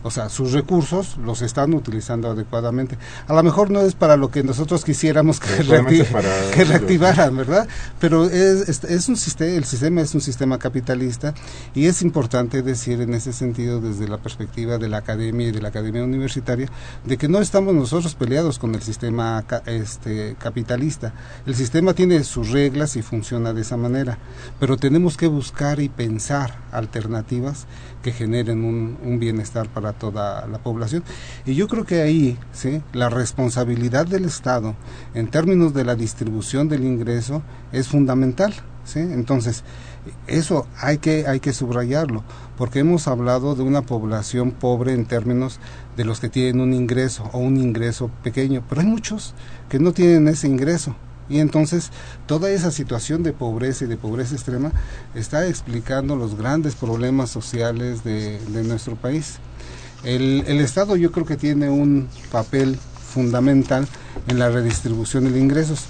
[0.07, 2.97] O sea, sus recursos los están utilizando adecuadamente.
[3.27, 7.67] A lo mejor no es para lo que nosotros quisiéramos que, reactivaran, ¿verdad?
[7.99, 11.35] Pero es, es, un sistema, el sistema es un sistema capitalista
[11.75, 15.61] y es importante decir en ese sentido desde la perspectiva de la academia y de
[15.61, 16.69] la academia universitaria
[17.05, 21.15] de que no estamos nosotros peleados con el sistema este, capitalista.
[21.47, 24.19] El sistema tiene sus reglas y funciona de esa manera,
[24.61, 27.67] pero tenemos que buscar y pensar alternativas
[28.07, 31.03] que generen un, un bienestar para toda la población.
[31.45, 32.81] Y yo creo que ahí ¿sí?
[32.93, 34.77] la responsabilidad del Estado
[35.13, 37.43] en términos de la distribución del ingreso
[37.73, 38.55] es fundamental.
[38.85, 39.01] ¿sí?
[39.01, 39.65] Entonces,
[40.29, 42.23] eso hay que, hay que subrayarlo,
[42.57, 45.59] porque hemos hablado de una población pobre en términos
[45.97, 49.35] de los que tienen un ingreso o un ingreso pequeño, pero hay muchos
[49.69, 50.95] que no tienen ese ingreso.
[51.29, 51.91] Y entonces
[52.27, 54.73] toda esa situación de pobreza y de pobreza extrema
[55.15, 59.39] está explicando los grandes problemas sociales de, nuestro país.
[60.05, 62.79] El, Estado yo creo que tiene un papel
[63.13, 63.87] fundamental
[64.29, 65.85] en la redistribución de ingresos.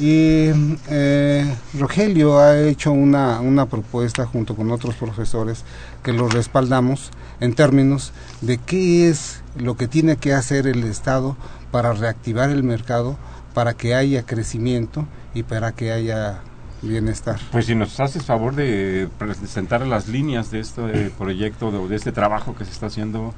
[0.00, 0.50] Y
[0.88, 1.44] eh,
[1.76, 5.64] Rogelio ha hecho una, una propuesta junto con otros profesores
[6.04, 7.10] que lo respaldamos
[7.40, 11.36] en términos de qué es lo que tiene que hacer el Estado
[11.70, 13.16] para reactivar el mercado,
[13.54, 16.40] para que haya crecimiento y para que haya
[16.82, 17.38] bienestar.
[17.50, 22.12] Pues si nos haces favor de presentar las líneas de este proyecto, de, de este
[22.12, 23.34] trabajo que se está haciendo.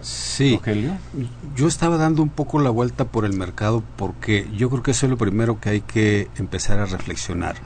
[0.00, 0.58] Sí,
[1.54, 5.06] yo estaba dando un poco la vuelta por el mercado porque yo creo que eso
[5.06, 7.56] es lo primero que hay que empezar a reflexionar.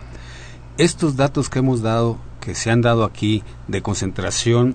[0.77, 4.75] Estos datos que hemos dado, que se han dado aquí, de concentración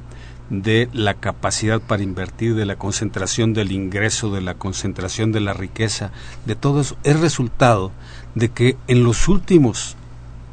[0.50, 5.54] de la capacidad para invertir, de la concentración del ingreso, de la concentración de la
[5.54, 6.12] riqueza,
[6.46, 7.92] de todo eso, es resultado
[8.36, 9.96] de que en los últimos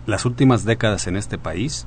[0.06, 1.86] las últimas décadas en este país,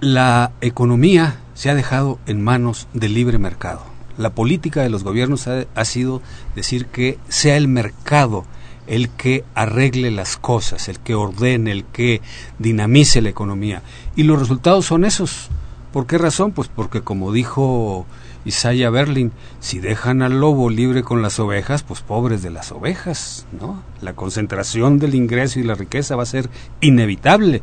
[0.00, 3.82] la economía se ha dejado en manos del libre mercado.
[4.16, 6.22] La política de los gobiernos ha, sido
[6.54, 8.44] decir que sea el mercado
[8.86, 12.20] el que arregle las cosas, el que ordene, el que
[12.58, 13.82] dinamice la economía.
[14.16, 15.48] Y los resultados son esos.
[15.92, 16.52] ¿Por qué razón?
[16.52, 18.06] Pues porque como dijo
[18.44, 23.46] Isaiah Berlin, si dejan al lobo libre con las ovejas, pues pobres de las ovejas,
[23.60, 23.82] ¿no?
[24.00, 26.48] La concentración del ingreso y la riqueza va a ser
[26.80, 27.62] inevitable.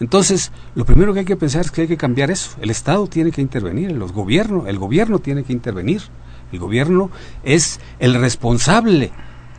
[0.00, 2.56] Entonces, lo primero que hay que pensar es que hay que cambiar eso.
[2.60, 6.02] El Estado tiene que intervenir, los gobiernos, el gobierno tiene que intervenir.
[6.52, 7.10] El gobierno
[7.42, 9.12] es el responsable,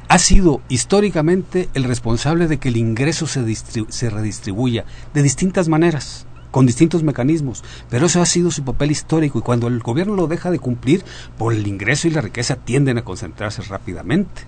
[0.07, 6.26] ha sido históricamente el responsable de que el ingreso se, se redistribuya de distintas maneras
[6.52, 10.28] con distintos mecanismos, pero eso ha sido su papel histórico y cuando el gobierno lo
[10.28, 11.04] deja de cumplir,
[11.38, 14.43] por el ingreso y la riqueza tienden a concentrarse rápidamente.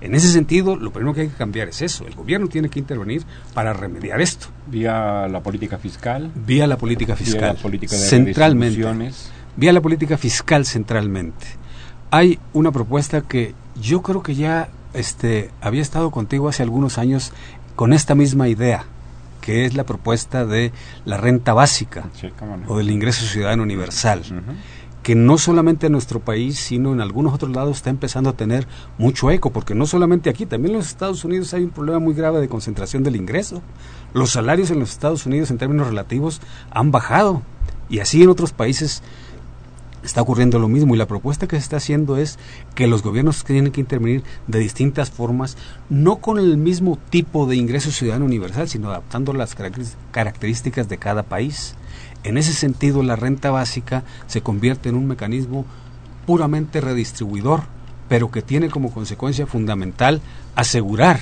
[0.00, 2.04] En ese sentido, lo primero que hay que cambiar es eso.
[2.04, 3.22] El gobierno tiene que intervenir
[3.54, 4.48] para remediar esto.
[4.66, 6.32] Vía la política fiscal.
[6.34, 7.40] Vía la política fiscal.
[7.40, 9.12] Vía la política de centralmente.
[9.56, 11.46] Vía la política fiscal centralmente.
[12.10, 17.32] Hay una propuesta que yo creo que ya este, había estado contigo hace algunos años
[17.76, 18.86] con esta misma idea
[19.42, 20.72] que es la propuesta de
[21.04, 22.08] la renta básica
[22.66, 24.22] o del ingreso ciudadano universal,
[25.02, 28.66] que no solamente en nuestro país, sino en algunos otros lados está empezando a tener
[28.98, 32.14] mucho eco, porque no solamente aquí, también en los Estados Unidos hay un problema muy
[32.14, 33.62] grave de concentración del ingreso.
[34.14, 36.40] Los salarios en los Estados Unidos en términos relativos
[36.70, 37.42] han bajado
[37.90, 39.02] y así en otros países
[40.02, 42.38] está ocurriendo lo mismo y la propuesta que se está haciendo es
[42.74, 45.56] que los gobiernos tienen que intervenir de distintas formas,
[45.88, 49.54] no con el mismo tipo de ingreso ciudadano universal, sino adaptando las
[50.10, 51.76] características de cada país.
[52.24, 55.64] En ese sentido, la renta básica se convierte en un mecanismo
[56.26, 57.62] puramente redistribuidor,
[58.08, 60.20] pero que tiene como consecuencia fundamental
[60.54, 61.20] asegurar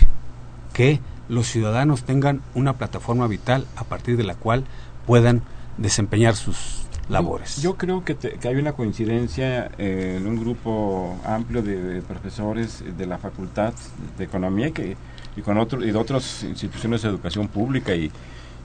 [0.72, 4.64] que los ciudadanos tengan una plataforma vital a partir de la cual
[5.06, 5.42] puedan
[5.78, 6.79] desempeñar sus
[7.10, 7.60] labores.
[7.60, 13.18] Yo, creo que, hay una coincidencia eh, en un grupo amplio de, profesores de la
[13.18, 13.74] Facultad
[14.16, 14.96] de Economía que,
[15.36, 18.10] y con otro, y de otras instituciones de educación pública y,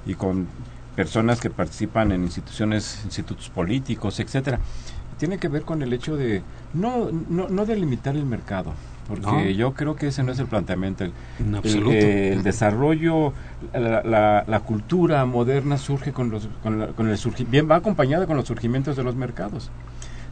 [0.06, 0.48] y con
[0.96, 4.60] personas que participan en instituciones, institutos políticos, etcétera.
[5.18, 6.42] Tiene que ver con el hecho de
[6.74, 8.74] no, no, no delimitar el mercado,
[9.08, 11.04] porque yo creo que ese no es el planteamiento.
[11.04, 11.14] El,
[11.64, 13.34] el, desarrollo,
[13.74, 18.48] la, la, cultura moderna surge con, los, con, el surgimiento, bien va acompañada con los
[18.48, 19.70] surgimientos de los mercados.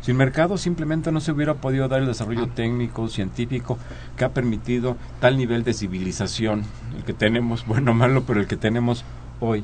[0.02, 3.78] Sin mercado simplemente no se hubiera podido dar el desarrollo técnico, científico,
[4.18, 6.64] que ha permitido tal nivel de civilización,
[6.98, 9.06] el que tenemos, bueno o malo, pero el que tenemos
[9.40, 9.64] hoy.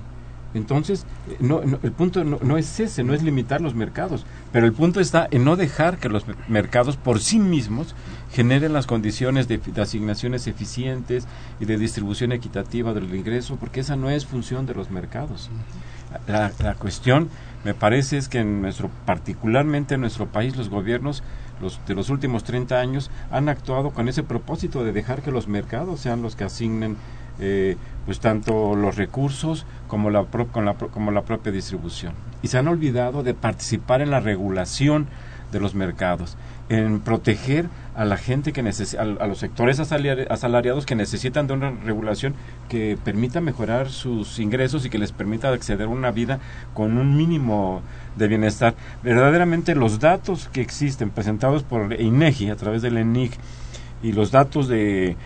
[0.53, 4.73] Entonces, eh, no, el punto no, es ese, no es limitar los mercados, pero el
[4.73, 7.93] punto está en no dejar que los mercados por sí mismos
[8.31, 11.27] generen las condiciones de, asignaciones eficientes
[11.59, 15.49] y de distribución equitativa del ingreso, porque esa no es función de los mercados.
[16.27, 17.29] La, la cuestión,
[17.63, 21.23] me parece, es que en nuestro, particularmente en nuestro país, los gobiernos
[21.61, 25.47] los, de los últimos 30 años han actuado con ese propósito de dejar que los
[25.47, 26.97] mercados sean los que asignen
[27.39, 32.13] eh, pues tanto los recursos como la, con la, como la propia distribución.
[32.41, 35.07] Y se han olvidado de participar en la regulación
[35.51, 36.37] de los mercados,
[36.69, 41.71] en proteger a la gente que necesita, a, los sectores asalariados que necesitan de una
[41.71, 42.35] regulación
[42.69, 46.39] que permita mejorar sus ingresos y que les permita acceder a una vida
[46.73, 47.81] con un mínimo
[48.15, 48.75] de bienestar.
[49.03, 53.33] Verdaderamente los datos que existen presentados por INEGI a través del ENIC
[54.01, 55.17] y los datos de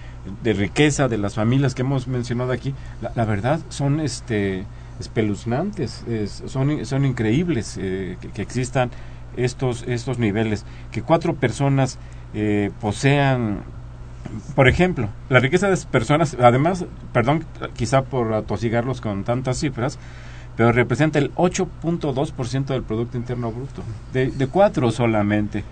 [0.41, 2.73] de riqueza de las familias que hemos mencionado aquí,
[3.15, 4.65] la, verdad son este
[4.99, 6.05] espeluznantes,
[6.45, 8.89] son, son increíbles eh, que, existan
[9.37, 11.97] estos, estos niveles, que cuatro personas
[12.33, 13.61] eh, posean,
[14.55, 19.99] por ejemplo, la riqueza de personas, además, perdón, quizá por atosigarlos con tantas cifras,
[20.55, 25.63] pero representa el 8.2% del Producto Interno Bruto, de, de cuatro solamente,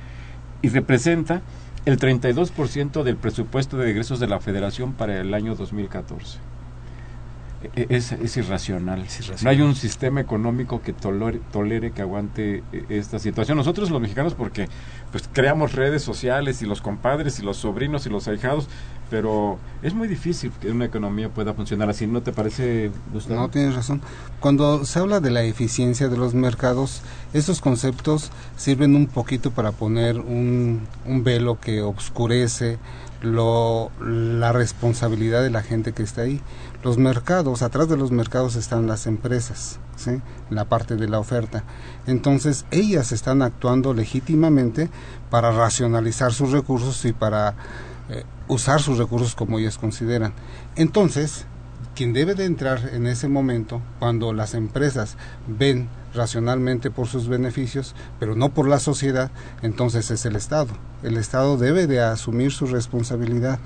[0.61, 1.41] y representa
[1.85, 6.50] el 32% del presupuesto de egresos de la Federación para el año 2014.
[7.75, 9.05] E, es, es, irracional.
[9.43, 13.57] No hay un sistema económico que tolere, que aguante e, esta situación.
[13.57, 14.67] Nosotros los mexicanos, porque
[15.11, 18.67] pues creamos redes sociales y los compadres y los sobrinos y los ahijados,
[19.11, 22.07] pero es muy difícil que una economía pueda funcionar así.
[22.07, 22.91] ¿No te parece,
[23.29, 24.01] No, tienes razón.
[24.39, 27.03] Cuando se habla de la eficiencia de los mercados,
[27.33, 32.79] estos conceptos sirven un poquito para poner un, un velo que obscurece
[33.21, 36.41] lo, la responsabilidad de la gente que está ahí
[36.83, 39.79] los mercados, atrás de los mercados están las empresas,
[40.49, 41.63] la parte de la oferta.
[42.07, 44.89] Entonces, ellas están actuando legítimamente
[45.29, 47.55] para racionalizar sus recursos y para
[48.09, 50.33] eh, usar sus recursos como ellas consideran.
[50.75, 51.45] Entonces,
[51.95, 55.17] quien debe de entrar en ese momento, cuando las empresas
[55.47, 60.69] ven racionalmente por sus beneficios, pero no por la sociedad, entonces es el Estado.
[61.03, 63.59] El Estado debe de asumir su responsabilidad.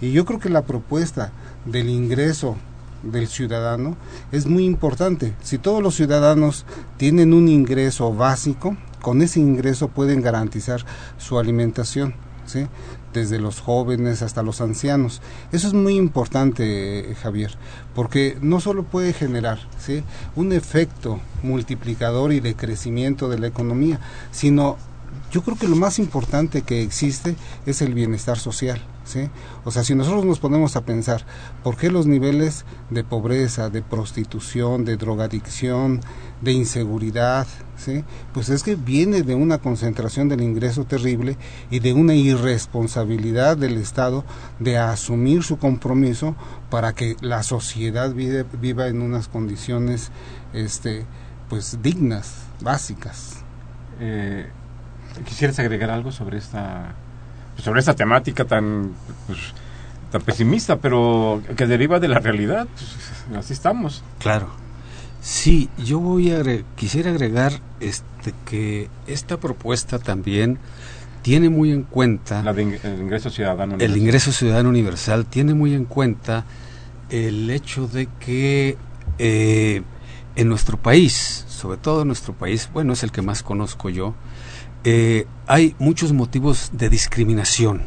[0.00, 1.32] Y yo creo que la propuesta
[1.70, 2.56] del ingreso
[3.02, 3.96] del ciudadano
[4.32, 5.34] es muy importante.
[5.42, 6.64] Si todos los ciudadanos
[6.96, 10.84] tienen un ingreso básico, con ese ingreso pueden garantizar
[11.18, 12.14] su alimentación,
[12.46, 12.66] ¿sí?
[13.12, 15.22] desde los jóvenes hasta los ancianos.
[15.52, 17.56] Eso es muy importante, Javier,
[17.94, 20.02] porque no solo puede generar ¿sí?
[20.36, 24.00] un efecto multiplicador y de crecimiento de la economía,
[24.30, 24.76] sino
[25.30, 28.80] yo creo que lo más importante que existe es el bienestar social.
[29.08, 29.30] ¿Sí?
[29.64, 31.24] O sea, si nosotros nos ponemos a pensar
[31.64, 36.00] por qué los niveles de pobreza, de prostitución, de drogadicción,
[36.42, 37.46] de inseguridad,
[37.76, 38.04] ¿sí?
[38.32, 41.36] Pues es que viene de una concentración del ingreso terrible
[41.70, 44.24] y de una irresponsabilidad del Estado
[44.58, 46.36] de asumir su compromiso
[46.70, 50.10] para que la sociedad vive, viva en unas condiciones
[50.52, 51.06] este
[51.48, 53.42] pues dignas, básicas.
[54.00, 54.48] Eh,
[55.24, 56.94] ¿Quisieras agregar algo sobre esta
[57.62, 58.92] sobre esta temática tan
[59.26, 59.38] pues,
[60.10, 62.66] tan pesimista, pero que deriva de la realidad?
[62.74, 64.02] Pues, así estamos.
[64.18, 64.48] Claro.
[65.20, 66.42] Sí, yo voy a
[66.76, 70.58] quisiera agregar este que esta propuesta también
[71.22, 73.90] tiene muy en cuenta la el ingreso ciudadano universal.
[73.90, 76.44] el ingreso ciudadano universal tiene muy en cuenta
[77.10, 78.76] el hecho de que
[79.18, 79.82] eh,
[80.36, 84.14] en nuestro país, sobre todo en nuestro país, bueno es el que más conozco yo,
[84.90, 87.82] eh, hay muchos motivos de discriminación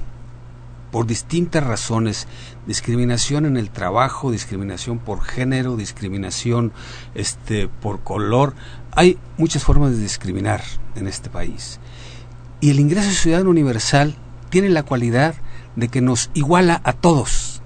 [0.91, 2.27] por distintas razones,
[2.67, 6.73] discriminación en el trabajo, discriminación por género, discriminación
[7.15, 8.53] este por color,
[8.91, 10.61] hay muchas formas de discriminar
[10.93, 11.79] en este país.
[12.59, 14.15] Y el ingreso ciudadano universal
[14.51, 15.33] tiene la cualidad
[15.75, 17.63] de que nos iguala a todos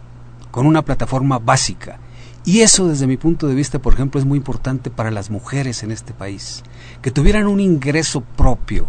[0.49, 1.99] con una plataforma básica.
[2.45, 5.83] Y eso desde mi punto de vista, por ejemplo, es muy importante para las mujeres
[5.83, 6.63] en este país,
[7.01, 8.87] que tuvieran un ingreso propio,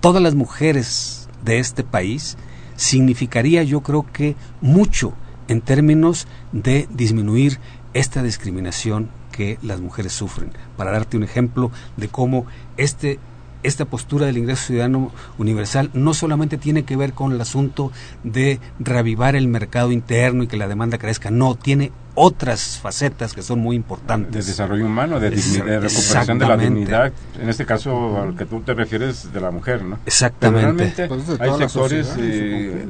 [0.00, 2.36] todas las mujeres de este país,
[2.76, 5.12] significaría yo creo que mucho
[5.48, 7.58] en términos de disminuir
[7.94, 10.50] esta discriminación que las mujeres sufren.
[10.76, 13.18] Para darte un ejemplo de cómo este
[13.62, 17.90] esta postura del ingreso ciudadano universal no solamente tiene que ver con el asunto
[18.24, 23.42] de reavivar el mercado interno y que la demanda crezca, no, tiene otras facetas que
[23.42, 24.44] son muy importantes.
[24.44, 28.60] De desarrollo humano, de, de recuperación de la dignidad, en este caso al que tú
[28.60, 29.98] te refieres de la mujer, ¿no?
[30.04, 30.92] Exactamente.
[30.96, 32.86] Pero realmente Pues hay sectores eh,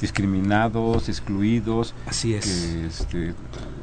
[0.00, 1.94] discriminados, excluidos.
[2.06, 2.44] Así es.
[2.44, 3.34] que, este,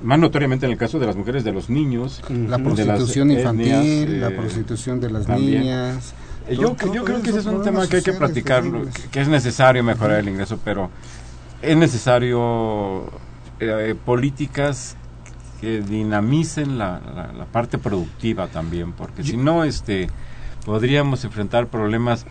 [0.03, 2.21] más notoriamente en el caso de las mujeres, de los niños.
[2.29, 5.61] La prostitución infantil, etnias, la eh, prostitución de las también.
[5.61, 6.13] niñas.
[6.47, 9.27] Eh, Yo, yo creo que ese es un tema que hay que platicarlo, que, es
[9.27, 10.89] necesario mejorar el ingreso, pero
[11.61, 13.05] es necesario
[13.59, 14.95] eh, políticas
[15.61, 20.07] que dinamicen la, la- la parte productiva también, porque si no, este,
[20.65, 22.25] podríamos enfrentar problemas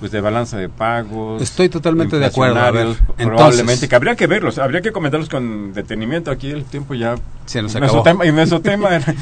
[0.00, 1.42] pues de balanza de pagos.
[1.42, 2.58] Estoy totalmente de acuerdo.
[2.58, 6.30] A ver, inflacionarios, entonces- probablemente, que habría que verlos, habría que comentarlos con detenimiento.
[6.30, 8.02] Aquí el tiempo ya Se nos acabó.
[8.02, 9.14] tema, y nuestro tema era-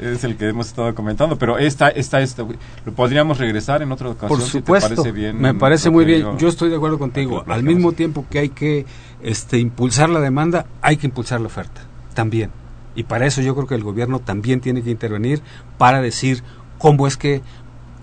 [0.00, 2.44] es el que hemos estado comentando, pero esta, esta, esta,
[2.84, 4.28] lo podríamos regresar en otra ocasión.
[4.28, 6.38] Por si te supuesto, parece bien, me parece muy bien.
[6.38, 7.44] Yo estoy de acuerdo contigo.
[7.46, 8.86] Al mismo tiempo que hay que
[9.22, 11.82] este, impulsar la demanda, hay que impulsar la oferta
[12.14, 12.50] también.
[12.94, 15.40] Y para eso yo creo que el gobierno también tiene que intervenir
[15.78, 16.42] para decir
[16.78, 17.42] cómo es que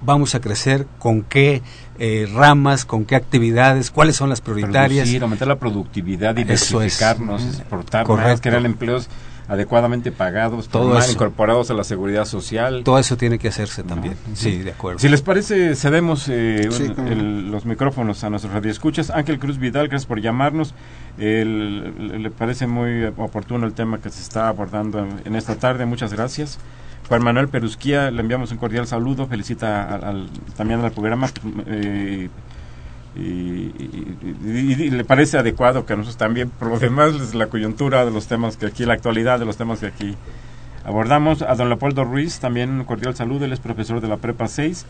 [0.02, 1.62] vamos a crecer, con qué
[2.00, 5.04] eh, ramas, con qué actividades, cuáles son las prioritarias.
[5.04, 6.98] Producir, aumentar la productividad, Eso es.
[6.98, 8.32] diversificarnos, exportar Correcto.
[8.32, 9.10] más, crear empleos
[9.48, 11.12] adecuadamente pagados, Todo formar, eso.
[11.14, 12.82] incorporados a la seguridad social.
[12.84, 14.16] Todo eso tiene que hacerse también.
[14.34, 15.00] Sí, de acuerdo.
[15.00, 17.08] Si les parece, cedemos eh, Sí, un- no.
[17.12, 19.10] el- los micrófonos a nuestros radioescuchas.
[19.10, 20.74] Ángel Cruz Vidal, gracias por llamarnos.
[21.18, 25.56] El- le- le parece muy oportuno el tema que se está abordando en, en esta
[25.56, 25.86] tarde.
[25.86, 26.60] Muchas gracias.
[27.08, 29.28] Juan Manuel Perusquía, le enviamos un cordial saludo.
[29.28, 31.30] Felicita al, al- también al programa.
[31.68, 32.30] eh,
[33.18, 38.06] y, y- y- y le parece adecuado que nosotros también, por lo demás, la coyuntura
[38.06, 40.16] de los temas que aquí, la actualidad de los temas que aquí
[40.86, 41.42] abordamos.
[41.42, 44.86] A don Leopoldo Ruiz, también un cordial saludo, él es profesor de la Prepa 6.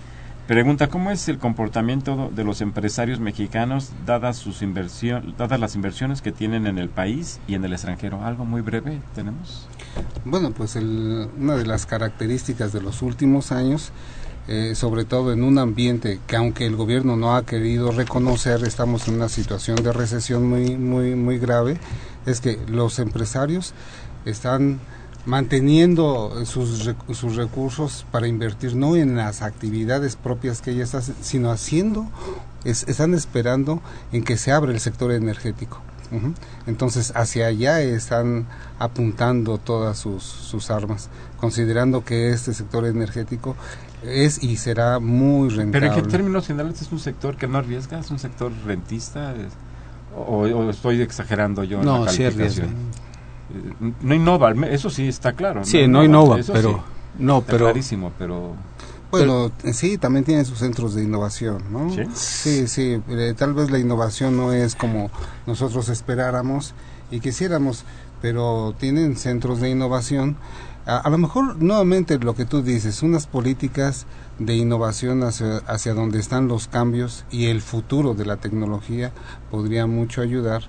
[0.48, 6.22] Pregunta, ¿cómo es el comportamiento de los empresarios mexicanos dadas, sus inversión, dadas las inversiones
[6.22, 8.24] que tienen en el país y en el extranjero?
[8.24, 9.68] Algo muy breve tenemos.
[10.24, 13.92] Bueno, pues el- una de las características de los últimos años,
[14.48, 19.08] eh, sobre todo en un ambiente que aunque el gobierno no ha querido reconocer, estamos
[19.08, 21.78] en una situación de recesión muy, muy, muy grave,
[22.26, 23.74] es que los empresarios
[24.26, 24.80] están
[25.26, 31.52] manteniendo sus, sus recursos para invertir no en las actividades propias que ellas hacen, sino
[31.52, 32.06] haciendo,
[32.64, 33.82] es- están esperando
[34.12, 35.82] en que se abra el sector energético.
[36.66, 38.48] Entonces, hacia allá están
[38.80, 43.58] apuntando todas sus, sus armas, considerando que este sector energético
[44.04, 45.72] es y será muy rentable.
[45.72, 49.34] Pero en qué términos generales es un sector que no arriesga, es un sector rentista,
[49.36, 49.54] es-
[50.16, 52.66] o, o estoy exagerando yo en la sí arriesga.
[52.66, 55.64] Eh, No innova, eso sí está claro.
[55.64, 56.76] Sí, no innova, eso pero sí,
[57.20, 58.54] no, está pero clarísimo, pero
[59.12, 61.90] Bueno, sí, también tiene sus centros de innovación, ¿no?
[61.92, 62.04] ¿Sí?
[62.14, 65.10] Sí, sí, eh, tal vez la innovación no es como
[65.46, 66.74] nosotros esperáramos
[67.10, 67.86] y quisiéramos,
[68.22, 70.36] pero tienen centros de innovación.
[70.88, 74.06] A, lo mejor, nuevamente, lo que tú dices, unas políticas
[74.40, 79.12] de innovación hacia, hacia donde están los cambios y el futuro de la tecnología
[79.52, 80.64] podría mucho ayudar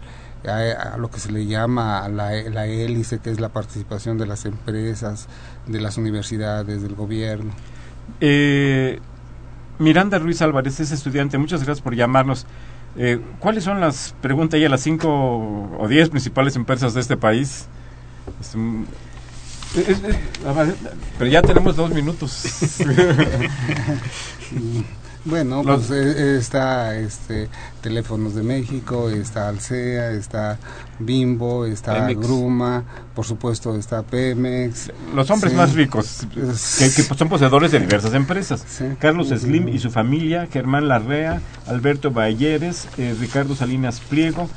[0.45, 4.45] a, lo que se le llama la, la hélice, que es la participación de las
[4.45, 5.29] empresas,
[5.69, 7.53] de las universidades, del gobierno.
[8.21, 8.99] Eh,
[9.79, 12.45] Miranda Ruiz Álvarez es estudiante, muchas gracias por llamarnos.
[12.97, 17.67] Eh, ¿Cuáles son las, pregunta las cinco o diez principales empresas de este país?
[18.41, 19.08] Es un- es- es- a ver,
[21.19, 22.43] pero ya tenemos dos minutos.
[25.25, 27.49] Bueno, Los- pues eh, está este
[27.83, 30.59] Teléfonos de México, está Alsea, está
[31.01, 32.21] Bimbo, está Pemex.
[32.27, 34.91] Gruma, por supuesto está Pemex.
[35.15, 35.57] Los hombres Sí.
[35.59, 38.65] más ricos, que, que son poseedores de diversas empresas.
[38.67, 38.85] Sí.
[38.99, 44.49] Carlos Slim y su familia, Germán Larrea, Alberto Balleres, eh, Ricardo Salinas Pliego,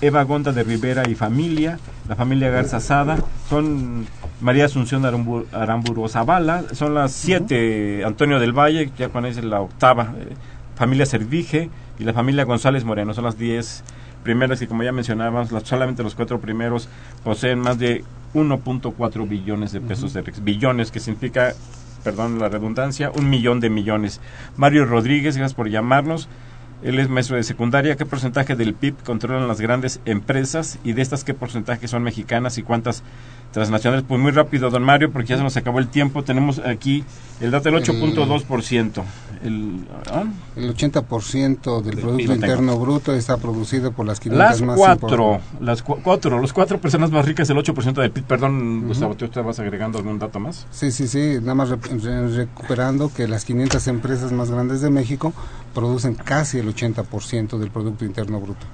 [0.00, 1.78] Eva Gonda de Rivera y familia,
[2.08, 3.18] la familia Garza Sada,
[3.48, 4.06] son
[4.40, 9.60] María Asunción Aramburu, Aramburu Zavala, son las siete, Antonio del Valle, ya con es la
[9.60, 10.34] octava, eh,
[10.76, 11.68] familia Servige
[11.98, 13.82] y la familia González Moreno, son las diez
[14.22, 16.88] primeras y como ya mencionábamos, las, solamente los cuatro primeros
[17.24, 20.42] poseen más de 1.4 billones de pesos de riqueza.
[20.44, 21.54] billones que significa
[22.04, 24.20] perdón la redundancia, un millón de millones.
[24.56, 26.28] Mario Rodríguez, gracias por llamarnos.
[26.82, 27.96] Él es maestro de secundaria.
[27.96, 32.56] ¿Qué porcentaje del PIB controlan las grandes empresas y de estas qué porcentaje son mexicanas
[32.58, 33.02] y cuántas
[33.52, 34.04] transnacionales?
[34.06, 36.22] Pues muy rápido, don Mario, porque ya se nos acabó el tiempo.
[36.22, 37.04] Tenemos aquí
[37.40, 39.02] el dato del 8.2%.
[39.42, 40.24] El, ¿ah?
[40.56, 46.38] el 80% del Producto Interno Bruto está producido por las 500 las cuatro, Las cuatro,
[46.38, 48.24] los cuatro personas más ricas, el 8% del PIB.
[48.24, 50.66] Perdón, Gustavo, ¿tú estabas agregando algún dato más?
[50.70, 51.38] Sí, sí, sí.
[51.40, 55.32] Nada más recuperando que las 500 empresas más grandes de México
[55.74, 58.66] producen casi el 80% del Producto Interno Bruto.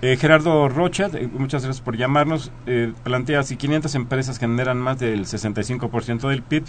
[0.00, 5.26] Eh, Gerardo Rocha, muchas gracias por llamarnos, eh, plantea si 500 empresas generan más del
[5.26, 6.62] 65% del PIB,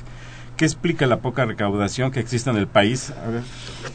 [0.59, 3.13] ¿Qué explica la poca recaudación que existe en el país?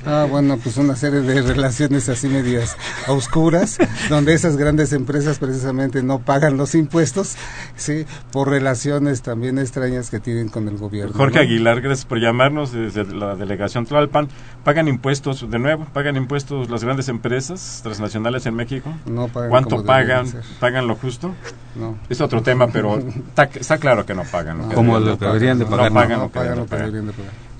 [0.06, 3.76] Ah, bueno, pues una serie de relaciones así medias oscuras,
[4.08, 7.36] donde esas grandes empresas precisamente no pagan los impuestos,
[7.76, 11.12] sí, por relaciones también extrañas que tienen con el gobierno.
[11.14, 14.28] Jorge Aguilar, gracias por llamarnos desde la delegación Tlalpan.
[14.64, 15.86] ¿Pagan impuestos de nuevo?
[15.92, 18.90] ¿Pagan impuestos las grandes empresas transnacionales en México?
[19.04, 19.50] No pagan.
[19.50, 20.26] ¿Cuánto pagan?
[20.58, 21.34] ¿Pagan lo justo?
[21.74, 21.98] No.
[22.08, 22.98] Es otro tema, pero
[23.54, 24.70] está, claro que no pagan.
[24.72, 25.92] Como lo que deberían de pagar.
[25.92, 25.94] No
[26.30, 27.12] pagan, no pagan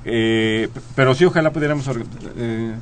[0.07, 1.89] eh, pero sí, ojalá pudiéramos
[2.37, 2.75] eh,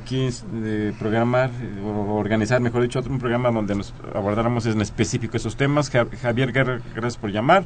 [0.00, 0.28] aquí
[0.62, 1.50] eh, programar
[1.84, 5.90] o organizar, mejor dicho, otro un programa donde nos abordáramos en específico esos temas.
[5.90, 7.64] Javier Guerra, gracias por llamar.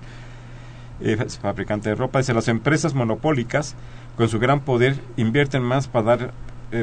[1.01, 2.19] Es fabricante de ropa.
[2.19, 3.75] Dice, las empresas monopólicas,
[4.17, 6.33] con su gran poder, invierten más para dar,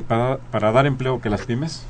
[0.07, 1.84] para, para, dar empleo que las pymes.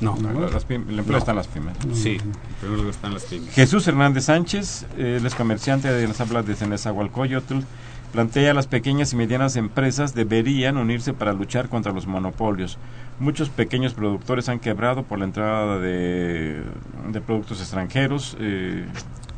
[0.00, 0.16] No,
[0.52, 1.76] las el empleo está en las pymes.
[1.92, 2.18] Sí,
[2.60, 3.52] pero están las pymes.
[3.52, 7.58] Jesús Hernández Sánchez, él es comerciante, nos habla de Cenezahualcoyotl
[8.10, 12.78] plantea las pequeñas y medianas empresas deberían unirse para luchar contra los monopolios.
[13.18, 16.62] Muchos pequeños productores han quebrado por la entrada de,
[17.26, 18.36] productos extranjeros.
[18.40, 18.86] Eh.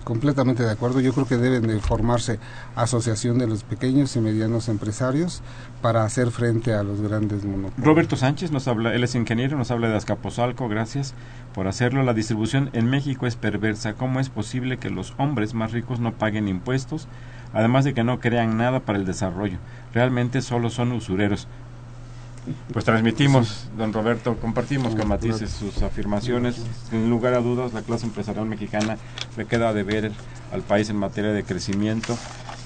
[0.04, 1.00] Completamente de acuerdo.
[1.00, 2.38] Yo creo que deben de formarse
[2.74, 5.42] asociación de los pequeños y medianos empresarios
[5.80, 7.86] para hacer frente a los grandes monopolios.
[7.86, 11.14] Roberto Sánchez nos habla, él es ingeniero, nos habla de Azcapotzalco, gracias
[11.54, 12.02] por hacerlo.
[12.02, 13.94] La distribución en México es perversa.
[13.94, 17.08] ¿Cómo es posible que los hombres más ricos no paguen impuestos?
[17.52, 19.58] además de que no crean nada para el desarrollo.
[19.92, 21.48] Realmente solo son usureros.
[22.72, 26.56] Pues transmitimos, don Roberto, compartimos con matices sus afirmaciones.
[26.90, 28.98] Sin lugar a dudas, la clase empresarial mexicana
[29.36, 30.12] le queda de ver
[30.52, 32.16] al país en materia de crecimiento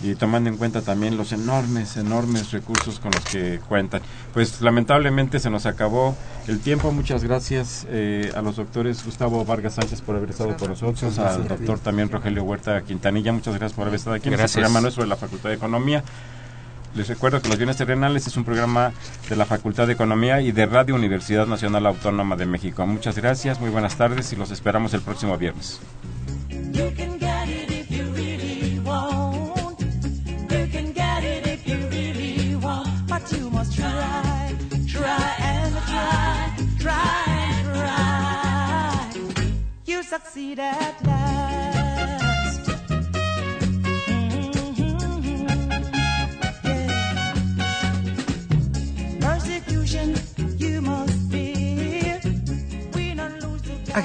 [0.02, 4.02] y tomando en cuenta también los enormes, enormes recursos con los que cuentan.
[4.32, 6.16] Pues lamentablemente se nos acabó
[6.46, 6.92] el tiempo.
[6.92, 11.48] Muchas gracias eh, a los doctores Gustavo Vargas Sánchez por haber estado con nosotros, al
[11.48, 13.32] doctor también Rogelio Huerta Quintanilla.
[13.32, 16.02] Muchas gracias por haber estado aquí en este programa nuestro de la Facultad de Economía.
[16.96, 18.90] Les recuerdo que Los Bienes Terrenales es un programa
[19.28, 22.86] de la Facultad de Economía y de Radio Universidad Nacional Autónoma de México.
[22.86, 25.78] Muchas gracias, muy buenas tardes y los esperamos el próximo viernes.